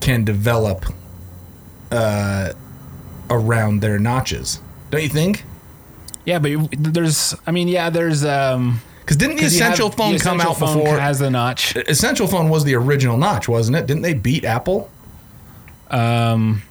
[0.00, 0.86] can develop
[1.92, 2.52] uh,
[3.30, 4.60] around their notches.
[4.90, 5.44] Don't you think?
[6.26, 7.34] Yeah, but you- there's.
[7.46, 8.24] I mean, yeah, there's.
[8.24, 10.98] um Because didn't the 'cause you have- Essential phone the come Essential out phone before?
[10.98, 11.74] Has the notch.
[11.76, 13.86] Essential phone was the original notch, wasn't it?
[13.86, 14.90] Didn't they beat Apple?
[15.90, 16.62] Um,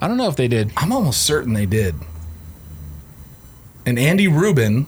[0.00, 0.70] I don't know if they did.
[0.76, 1.96] I'm almost certain they did.
[3.84, 4.86] And Andy Rubin,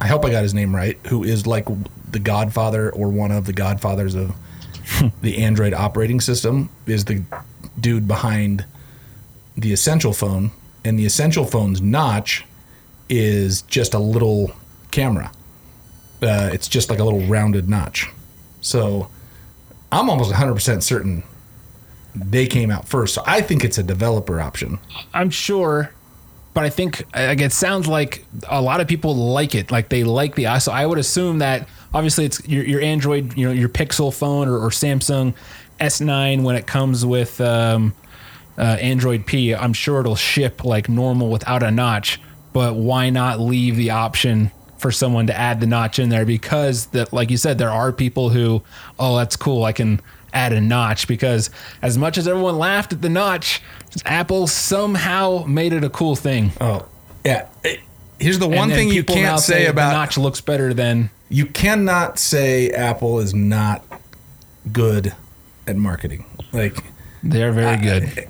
[0.00, 1.66] I hope I got his name right, who is like
[2.10, 4.32] the godfather or one of the godfathers of
[5.22, 7.22] the Android operating system, is the
[7.80, 8.64] dude behind
[9.56, 10.50] the Essential phone.
[10.86, 12.44] And the Essential phone's notch
[13.08, 14.52] is just a little
[14.90, 15.32] camera.
[16.22, 18.08] Uh, it's just like a little rounded notch.
[18.60, 19.10] So
[19.92, 21.22] I'm almost 100% certain
[22.14, 23.14] they came out first.
[23.14, 24.78] So I think it's a developer option.
[25.12, 25.92] I'm sure,
[26.54, 29.70] but I think like it sounds like a lot of people like it.
[29.70, 30.58] Like they like the.
[30.60, 34.48] So I would assume that obviously it's your, your Android, you know, your Pixel phone
[34.48, 35.34] or, or Samsung
[35.80, 37.94] S9 when it comes with um,
[38.58, 39.54] uh, Android P.
[39.54, 42.20] I'm sure it'll ship like normal without a notch.
[42.52, 46.24] But why not leave the option for someone to add the notch in there?
[46.24, 48.62] Because that, like you said, there are people who,
[48.98, 49.64] oh, that's cool.
[49.64, 50.00] I can
[50.32, 51.50] add a notch because
[51.82, 53.62] as much as everyone laughed at the notch,
[54.04, 56.52] Apple somehow made it a cool thing.
[56.60, 56.86] Oh,
[57.24, 57.46] yeah.
[58.18, 62.18] Here's the one thing you can't say the about notch looks better than you cannot
[62.18, 63.84] say Apple is not
[64.72, 65.14] good
[65.66, 66.24] at marketing.
[66.52, 66.82] Like
[67.22, 68.28] they're very good.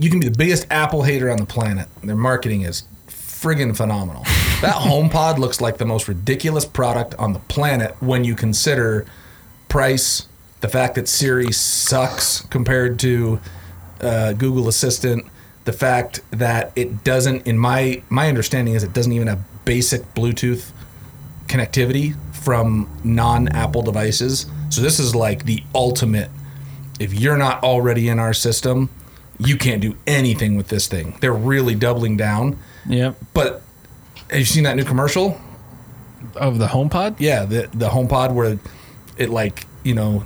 [0.00, 1.86] You can be the biggest Apple hater on the planet.
[2.02, 4.22] Their marketing is friggin' phenomenal.
[4.62, 9.04] that HomePod looks like the most ridiculous product on the planet when you consider
[9.68, 10.26] price,
[10.60, 13.40] the fact that Siri sucks compared to
[14.00, 15.26] uh, Google Assistant,
[15.64, 17.46] the fact that it doesn't.
[17.46, 20.72] In my my understanding is it doesn't even have basic Bluetooth
[21.46, 24.46] connectivity from non-Apple devices.
[24.70, 26.30] So this is like the ultimate.
[26.98, 28.88] If you're not already in our system,
[29.40, 31.16] you can't do anything with this thing.
[31.20, 32.58] They're really doubling down.
[32.88, 33.16] Yep.
[33.32, 33.62] But
[34.30, 35.40] have you seen that new commercial?
[36.36, 37.16] Of the HomePod?
[37.18, 38.58] Yeah, the the HomePod where
[39.16, 40.24] it like you know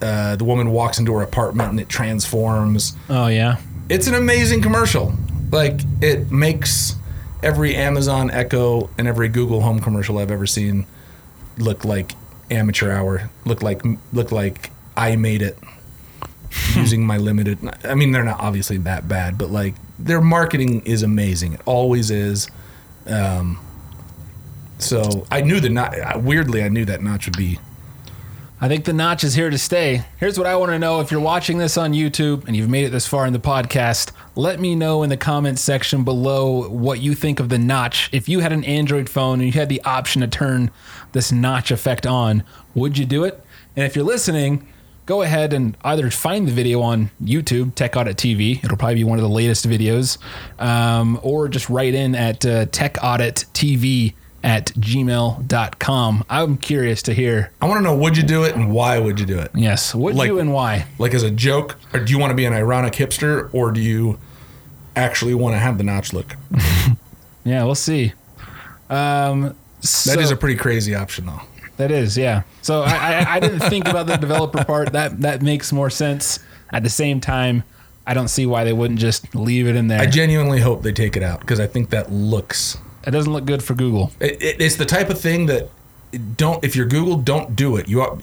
[0.00, 2.96] uh, the woman walks into her apartment and it transforms.
[3.10, 3.56] Oh yeah.
[3.88, 5.14] It's an amazing commercial.
[5.50, 6.94] Like it makes
[7.42, 10.86] every Amazon Echo and every Google Home commercial I've ever seen
[11.56, 12.12] look like
[12.50, 13.30] amateur hour.
[13.44, 15.58] Look like look like I made it
[16.74, 17.58] using my limited.
[17.84, 21.54] I mean, they're not obviously that bad, but like their marketing is amazing.
[21.54, 22.48] It always is.
[23.06, 23.58] Um,
[24.78, 26.22] so I knew the not.
[26.22, 27.58] Weirdly, I knew that notch would be.
[28.60, 30.04] I think the notch is here to stay.
[30.18, 30.98] Here's what I want to know.
[30.98, 34.10] If you're watching this on YouTube and you've made it this far in the podcast,
[34.34, 38.10] let me know in the comments section below what you think of the notch.
[38.10, 40.72] If you had an Android phone and you had the option to turn
[41.12, 42.42] this notch effect on,
[42.74, 43.44] would you do it?
[43.76, 44.66] And if you're listening,
[45.08, 48.62] go ahead and either find the video on YouTube, Tech Audit TV.
[48.62, 50.18] It'll probably be one of the latest videos,
[50.60, 54.12] um, or just write in at uh, Tech Audit TV
[54.44, 56.24] at gmail.com.
[56.28, 59.18] I'm curious to hear I want to know would you do it and why would
[59.18, 59.50] you do it?
[59.54, 59.94] Yes.
[59.94, 60.84] Would Like- you and why?
[60.98, 63.80] Like as a joke, or do you want to be an ironic hipster, or do
[63.80, 64.18] you
[64.94, 66.36] actually want to have the notch look?
[67.44, 68.12] Yeah, we'll see.
[68.90, 69.56] Um,
[70.04, 71.40] That is a pretty crazy option, though.
[71.78, 72.42] That is yeah.
[72.62, 72.90] So I,
[73.22, 74.92] I, I didn't think about the developer part.
[74.92, 76.38] That that makes more sense.
[76.70, 77.64] At the same time,
[78.06, 80.00] I don't see why they wouldn't just leave it in there.
[80.00, 82.76] I genuinely hope they take it out because I think that looks.
[83.06, 84.12] it doesn't look good for Google.
[84.20, 85.70] It, it, it's the type of thing that
[86.36, 86.62] don't.
[86.62, 87.88] If you're Google, don't do it.
[87.88, 88.18] You are,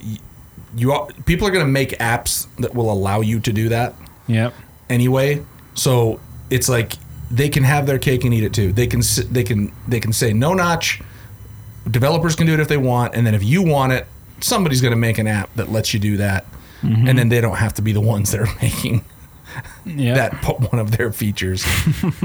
[0.75, 3.95] you are, people are going to make apps that will allow you to do that
[4.27, 4.53] Yep.
[4.89, 5.43] anyway.
[5.73, 6.19] So
[6.49, 6.93] it's like
[7.31, 8.71] they can have their cake and eat it too.
[8.73, 9.01] They can
[9.31, 11.01] they can they can say no notch.
[11.89, 14.07] Developers can do it if they want, and then if you want it,
[14.41, 16.45] somebody's going to make an app that lets you do that,
[16.81, 19.03] and then they don't have to be the ones that are making
[19.85, 20.15] Yeah.
[20.15, 20.33] that
[20.71, 21.65] one of their features,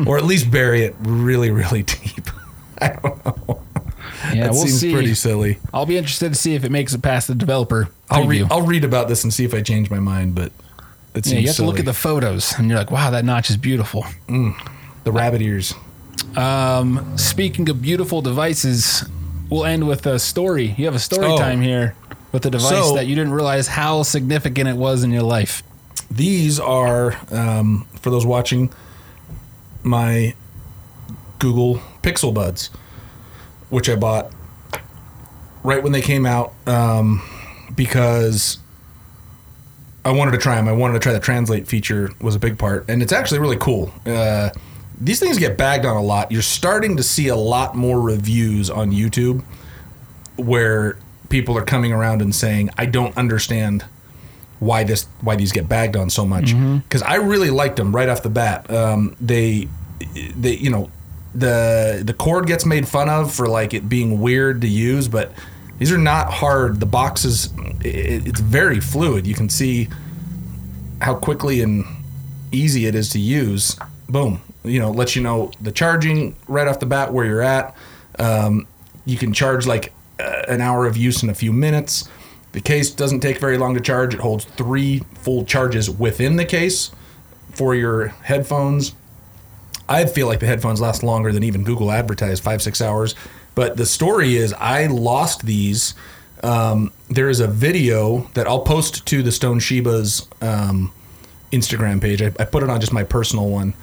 [0.06, 2.28] or at least bury it really really deep.
[2.80, 3.60] I don't know.
[4.32, 4.44] yeah.
[4.44, 4.92] that we'll seems see.
[4.92, 5.58] pretty silly.
[5.74, 8.66] I'll be interested to see if it makes it past the developer I'll read I'll
[8.66, 10.52] read about this and see if I change my mind, but
[11.14, 13.24] It seems Yeah, you have to look at the photos, and you're like, "Wow, that
[13.24, 15.74] notch is beautiful." the rabbit ears.
[16.36, 19.04] Um, speaking of beautiful devices,
[19.50, 20.74] we'll end with a story.
[20.78, 21.36] You have a story Oh.
[21.36, 21.94] time here
[22.32, 25.62] with a device So- that you didn't realize how significant it was in your life.
[26.10, 28.70] These are um, for those watching
[29.82, 30.34] my
[31.38, 32.70] Google Pixel Buds,
[33.68, 34.30] which I bought
[35.62, 37.22] right when they came out um,
[37.74, 38.58] because
[40.04, 40.66] I wanted to try them.
[40.68, 43.56] I wanted to try the translate feature was a big part, and it's actually really
[43.58, 43.92] cool.
[44.06, 44.50] Uh,
[45.00, 46.30] these things get bagged on a lot.
[46.30, 49.42] You're starting to see a lot more reviews on YouTube
[50.36, 50.96] where
[51.28, 53.84] people are coming around and saying, "I don't understand
[54.58, 58.08] why this why these get bagged on so much." Because I really liked them right
[58.08, 58.70] off the bat.
[58.70, 59.68] Um, they
[60.36, 60.90] they you know
[61.34, 65.32] the the cord gets made fun of for like it being weird to use, but
[65.78, 66.80] these are not hard.
[66.80, 67.46] The box is
[67.82, 69.26] it, it's very fluid.
[69.26, 69.88] You can see
[71.00, 71.84] how quickly and
[72.52, 73.76] easy it is to use.
[74.08, 77.74] Boom, you know, lets you know the charging right off the bat where you're at.
[78.18, 78.66] Um,
[79.04, 82.08] you can charge like uh, an hour of use in a few minutes.
[82.52, 84.14] The case doesn't take very long to charge.
[84.14, 86.90] It holds three full charges within the case
[87.52, 88.94] for your headphones.
[89.88, 93.14] I feel like the headphones last longer than even Google advertised, five, six hours.
[93.54, 95.94] But the story is, I lost these.
[96.42, 100.92] Um, there is a video that I'll post to the Stone Shiba's um,
[101.52, 102.22] Instagram page.
[102.22, 103.74] I, I put it on just my personal one.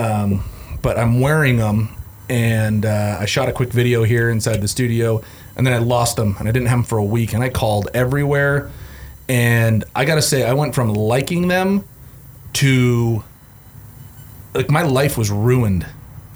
[0.00, 0.44] Um,
[0.82, 1.94] but I'm wearing them,
[2.28, 5.22] and uh, I shot a quick video here inside the studio,
[5.56, 7.50] and then I lost them, and I didn't have them for a week, and I
[7.50, 8.70] called everywhere.
[9.28, 11.84] And I got to say, I went from liking them
[12.54, 13.22] to
[14.54, 15.86] like my life was ruined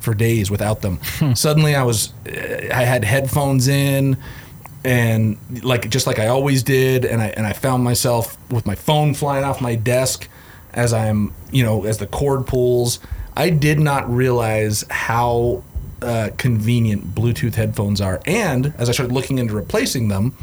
[0.00, 1.00] for days without them.
[1.34, 4.18] Suddenly, I was, I had headphones in,
[4.84, 8.74] and like just like I always did, and I and I found myself with my
[8.74, 10.28] phone flying off my desk
[10.72, 12.98] as I'm, you know, as the cord pulls.
[13.36, 15.62] I did not realize how
[16.02, 20.36] uh, convenient Bluetooth headphones are, and as I started looking into replacing them,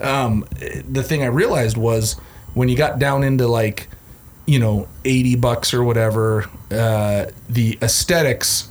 [0.00, 0.44] um,
[0.88, 2.14] the thing I realized was
[2.54, 3.88] when you got down into like,
[4.46, 8.68] you know, 80 bucks or whatever, uh, the aesthetics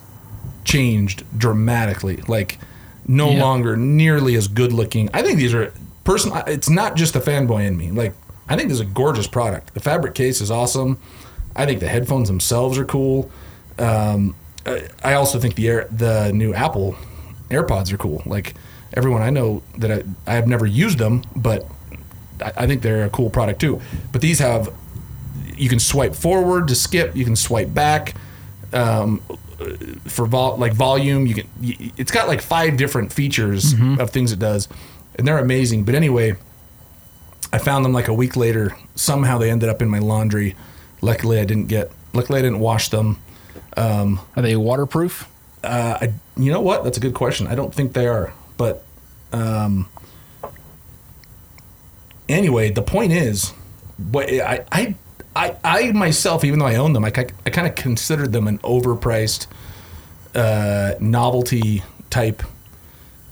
[0.63, 2.17] changed dramatically.
[2.27, 2.59] Like,
[3.07, 3.41] no Yeah.
[3.41, 5.09] longer nearly as good looking.
[5.13, 5.71] I think these are
[6.03, 6.31] person.
[6.47, 7.91] It's not just the fanboy in me.
[7.91, 8.13] Like,
[8.49, 9.73] I think this is a gorgeous product.
[9.73, 10.97] The fabric case is awesome.
[11.55, 13.29] I think the headphones themselves are cool.
[13.79, 14.35] Um,
[15.03, 16.95] I- also think the air, the new Apple
[17.49, 18.21] AirPods are cool.
[18.25, 18.53] Like
[18.93, 21.65] everyone I know that I, I have never used them, but
[22.43, 23.79] I, I think they're a cool product too.
[24.11, 24.69] But these have
[25.55, 28.15] you can swipe forward to skip, you can swipe back
[28.73, 29.21] um,
[30.05, 31.25] for vol- like volume.
[31.25, 34.67] You can y- it's got like five different features of things it does,
[35.15, 35.83] and they're amazing.
[35.83, 36.35] But anyway,
[37.53, 38.75] I found them like a week later.
[38.95, 40.55] Somehow they ended up in my laundry.
[41.01, 41.91] Luckily, I didn't get.
[42.13, 43.17] Luckily, I didn't wash them.
[43.77, 45.29] Are they waterproof?
[45.63, 46.83] Uh, I, you know what?
[46.83, 47.47] That's a good question.
[47.47, 48.83] I don't think they are, but
[49.33, 49.87] um,
[52.29, 53.49] anyway, the point is,
[54.11, 54.95] what I, I,
[55.35, 58.47] I, I myself, even though I own them, I, ki- I kind of considered them
[58.47, 59.47] an overpriced
[60.35, 62.43] uh, novelty type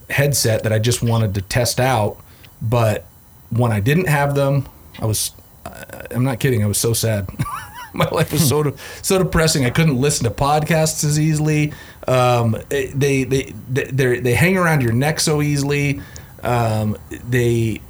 [0.10, 2.18] headset that I just wanted to test out.
[2.62, 3.06] But
[3.50, 4.68] when I didn't have them,
[5.00, 5.32] I was,
[6.12, 7.30] I'm not kidding, I was so sad.
[7.98, 9.66] My life was so so depressing.
[9.66, 11.74] I couldn't listen to podcasts as easily.
[12.08, 16.02] Um, they they they they hang around your neck so easily.
[16.44, 16.98] Um,
[17.30, 17.82] they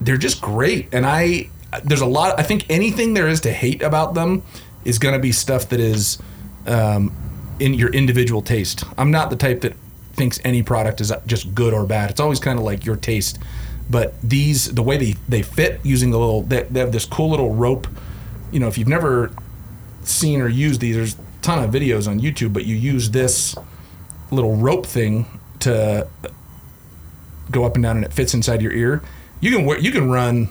[0.00, 1.48] they're just great, and I
[1.84, 2.38] there's a lot.
[2.38, 4.42] I think anything there is to hate about them
[4.84, 6.18] is going to be stuff that is
[6.66, 7.14] um,
[7.58, 8.84] in your individual taste.
[8.96, 9.74] I'm not the type that
[10.12, 12.10] thinks any product is just good or bad.
[12.10, 13.38] It's always kind of like your taste.
[13.90, 17.30] But these, the way they, they fit using the little, they, they have this cool
[17.30, 17.86] little rope.
[18.50, 19.30] You know, if you've never
[20.02, 23.54] seen or used these, there's a ton of videos on YouTube, but you use this
[24.30, 25.26] little rope thing
[25.60, 26.06] to
[27.50, 29.02] go up and down and it fits inside your ear.
[29.40, 30.50] You can you can run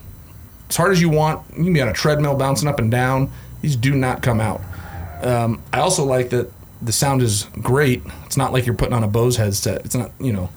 [0.70, 1.48] as hard as you want.
[1.56, 3.32] You can be on a treadmill bouncing up and down.
[3.62, 4.62] These do not come out.
[5.22, 8.04] Um, I also like that the sound is great.
[8.26, 9.84] It's not like you're putting on a Bose headset.
[9.86, 10.50] It's not, you know,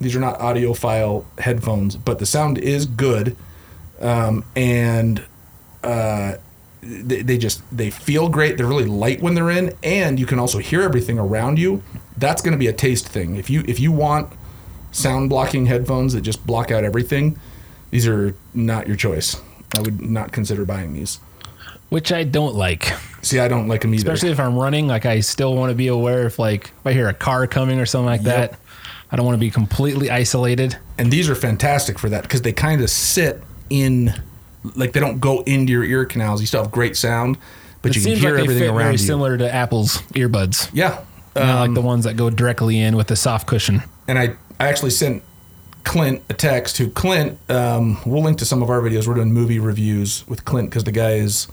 [0.00, 3.36] these are not audiophile headphones, but the sound is good.
[4.00, 5.24] Um, and
[5.82, 6.34] uh,
[6.80, 8.56] they, they just they feel great.
[8.56, 11.82] They're really light when they're in, and you can also hear everything around you.
[12.16, 13.36] That's going to be a taste thing.
[13.36, 14.32] If you if you want
[14.92, 17.38] sound blocking headphones that just block out everything,
[17.90, 19.36] these are not your choice.
[19.76, 21.20] I would not consider buying these.
[21.90, 24.02] Which I don't like, See, I don't like them either.
[24.12, 24.86] especially if I'm running.
[24.88, 27.80] Like I still want to be aware if like if I hear a car coming
[27.80, 28.50] or something like Yep.
[28.52, 28.60] that.
[29.10, 30.76] I don't want to be completely isolated.
[30.98, 34.12] and these are fantastic for that because they kind of sit in
[34.76, 36.40] like they don't go into your ear canals.
[36.40, 37.38] You still have great sound,
[37.82, 38.98] but It you can hear like everything around very you.
[38.98, 40.68] similar to Apple's earbuds.
[40.72, 41.00] Yeah.
[41.36, 43.82] Know, like Um, the ones that go directly in with the soft cushion.
[44.08, 45.22] and I, I actually sent
[45.84, 49.06] Clint a text who Clint, um, we'll link to some of our videos.
[49.06, 51.46] We're doing movie reviews with Clint because the guy has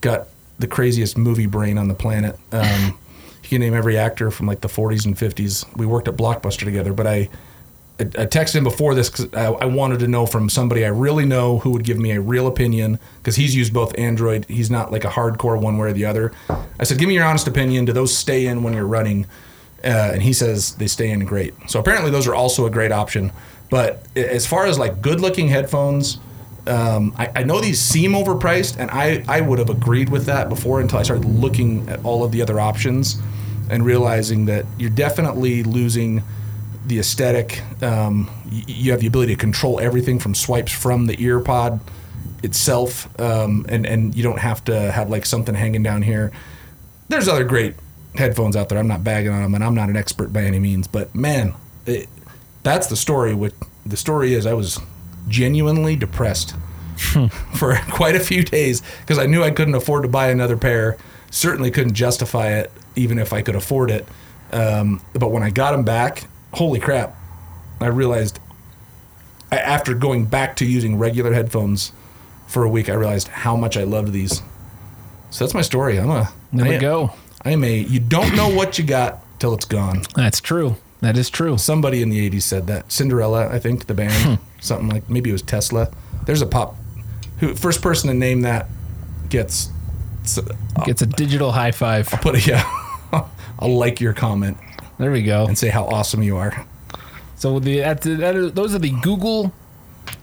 [0.00, 2.38] got the craziest movie brain on the planet.
[2.52, 2.96] Um,
[3.42, 5.66] he can name every actor from like the 40s and 50s.
[5.76, 7.28] We worked at Blockbuster together, but I,
[8.00, 11.58] I, texted him before this because I, wanted to know from somebody I really know
[11.58, 14.46] who would give me a real opinion because he's used both Android.
[14.46, 16.32] He's not like a hardcore one way or the other.
[16.78, 17.84] I said, give me your honest opinion.
[17.84, 19.26] Do those stay in when you're running?
[19.84, 21.54] Uh, and he says they stay in great.
[21.68, 23.30] So apparently those are also a great option.
[23.70, 26.18] But as far as like good looking headphones,
[26.66, 30.48] um, I, I know these seem overpriced, and I, I would have agreed with that
[30.48, 33.20] before until I started looking at all of the other options
[33.70, 36.22] and realizing that you're definitely losing
[36.86, 37.62] the aesthetic.
[37.82, 41.80] Um, y- you have the ability to control everything from swipes from the ear pod
[42.42, 46.30] itself, um, and and you don't have to have like something hanging down here.
[47.08, 47.74] There's other great
[48.14, 48.78] headphones out there.
[48.78, 51.54] I'm not bagging on them, and I'm not an expert by any means, but man,
[51.86, 52.08] it,
[52.62, 53.34] that's the story.
[53.34, 53.52] What
[53.84, 54.78] the story is, I was
[55.28, 56.54] genuinely depressed
[57.54, 60.96] for quite a few days because I knew I couldn't afford to buy another pair.
[61.30, 64.06] Certainly couldn't justify it, even if I could afford it.
[64.52, 67.16] Um, but when I got them back, holy crap!
[67.80, 68.38] I realized
[69.50, 71.92] I, after going back to using regular headphones
[72.46, 74.42] for a week, I realized how much I loved these.
[75.30, 75.98] So that's my story.
[75.98, 77.12] I'm a There we go.
[77.44, 77.78] I am a.
[77.78, 80.02] You don't know what you got till it's gone.
[80.14, 80.76] That's true.
[81.00, 81.58] That is true.
[81.58, 82.90] Somebody in the '80s said that.
[82.90, 84.44] Cinderella, I think, the band, hmm.
[84.60, 85.90] something like maybe it was Tesla.
[86.26, 86.76] There's a pop.
[87.40, 88.68] Who first person to name that
[89.28, 89.70] gets.
[90.86, 92.08] Gets a digital high five.
[92.08, 92.64] Put a yeah.
[93.58, 94.56] I'll like your comment
[94.98, 95.46] There we go.
[95.46, 96.66] and say how awesome you are.
[97.36, 99.52] So the that, that are, those are the Google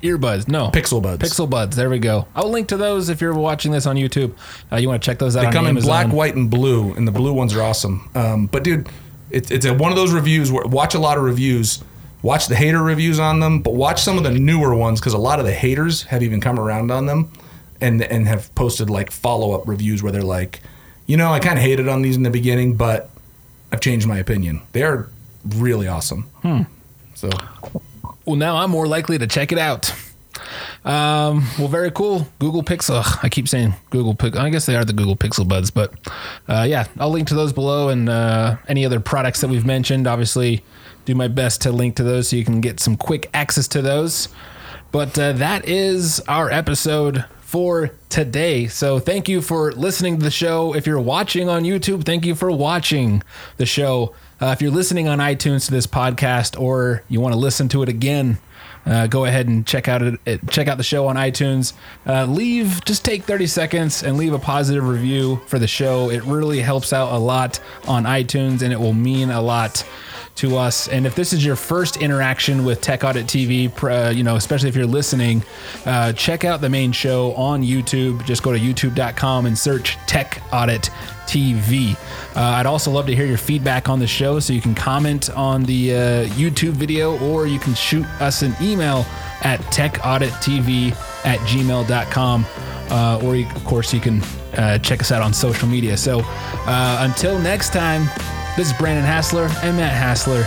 [0.02, 0.48] earbuds.
[0.48, 1.22] No, Pixel buds.
[1.22, 1.76] Pixel buds.
[1.76, 2.28] There we go.
[2.36, 4.34] I'll link to those if you're watching this on YouTube.
[4.72, 5.46] Uh, you want to check those out?
[5.46, 8.10] They come in black, white, and blue, and the blue ones are awesome.
[8.16, 8.90] Um, but dude,
[9.30, 11.84] it's it's a, one of those reviews where watch a lot of reviews,
[12.22, 15.20] watch the hater reviews on them, but watch some of the newer ones because a
[15.20, 17.32] lot of the haters have even come around on them,
[17.80, 20.62] and and have posted like follow up reviews where they're like,
[21.06, 23.10] you know, I kind of hated on these in the beginning, but
[23.72, 24.62] I've changed my opinion.
[24.74, 25.10] They are
[25.48, 26.30] really awesome.
[27.16, 27.30] So
[28.26, 29.94] Well, now I'm more likely to check it out.
[30.84, 32.28] Um, well, very cool.
[32.40, 33.02] Google Pixel.
[33.06, 34.40] Ugh, I keep saying Google Pixel.
[34.40, 35.94] I guess they are the Google Pixel Buds, but
[36.48, 40.08] uh, yeah, I'll link to those below and uh, any other products that we've mentioned.
[40.08, 40.64] Obviously,
[41.06, 43.82] do my best to link to those so you can get some quick access to
[43.82, 44.30] those.
[44.92, 48.66] But uh, that is our episode for today.
[48.68, 50.74] So thank you for listening to the show.
[50.74, 53.24] If you're watching on YouTube, thank you for watching
[53.58, 54.16] the show.
[54.40, 57.84] Uh, if you're listening on iTunes to this podcast or you want to listen to
[57.84, 58.38] it again,
[58.86, 60.50] uh, go ahead and check out it.
[60.50, 61.74] Check out the show on iTunes.
[62.08, 66.10] Uh, leave just take 30 seconds and leave a positive review for the show.
[66.10, 69.86] It really helps out a lot on iTunes, and it will mean a lot
[70.36, 70.88] to us.
[70.88, 74.70] And if this is your first interaction with Tech Audit TV, uh, you know, especially
[74.70, 75.44] if you're listening,
[75.86, 78.24] uh, check out the main show on YouTube.
[78.26, 80.90] Just go to youtube.com and search Tech Audit
[81.28, 81.96] TV.
[82.36, 85.30] Uh, I'd also love to hear your feedback on the show, so you can comment
[85.30, 85.98] on the uh,
[86.30, 89.06] YouTube video or you can shoot us an email
[89.44, 90.92] at techaudittv
[91.26, 92.46] at gmail.com.
[92.90, 94.22] Uh, or, you, of course, you can
[94.58, 95.96] uh, check us out on social media.
[95.96, 98.10] So uh, until next time,
[98.58, 100.44] this is Brandon Hassler and Matt Hassler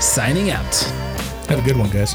[0.00, 0.74] signing out.
[1.48, 2.14] Have a good one, guys.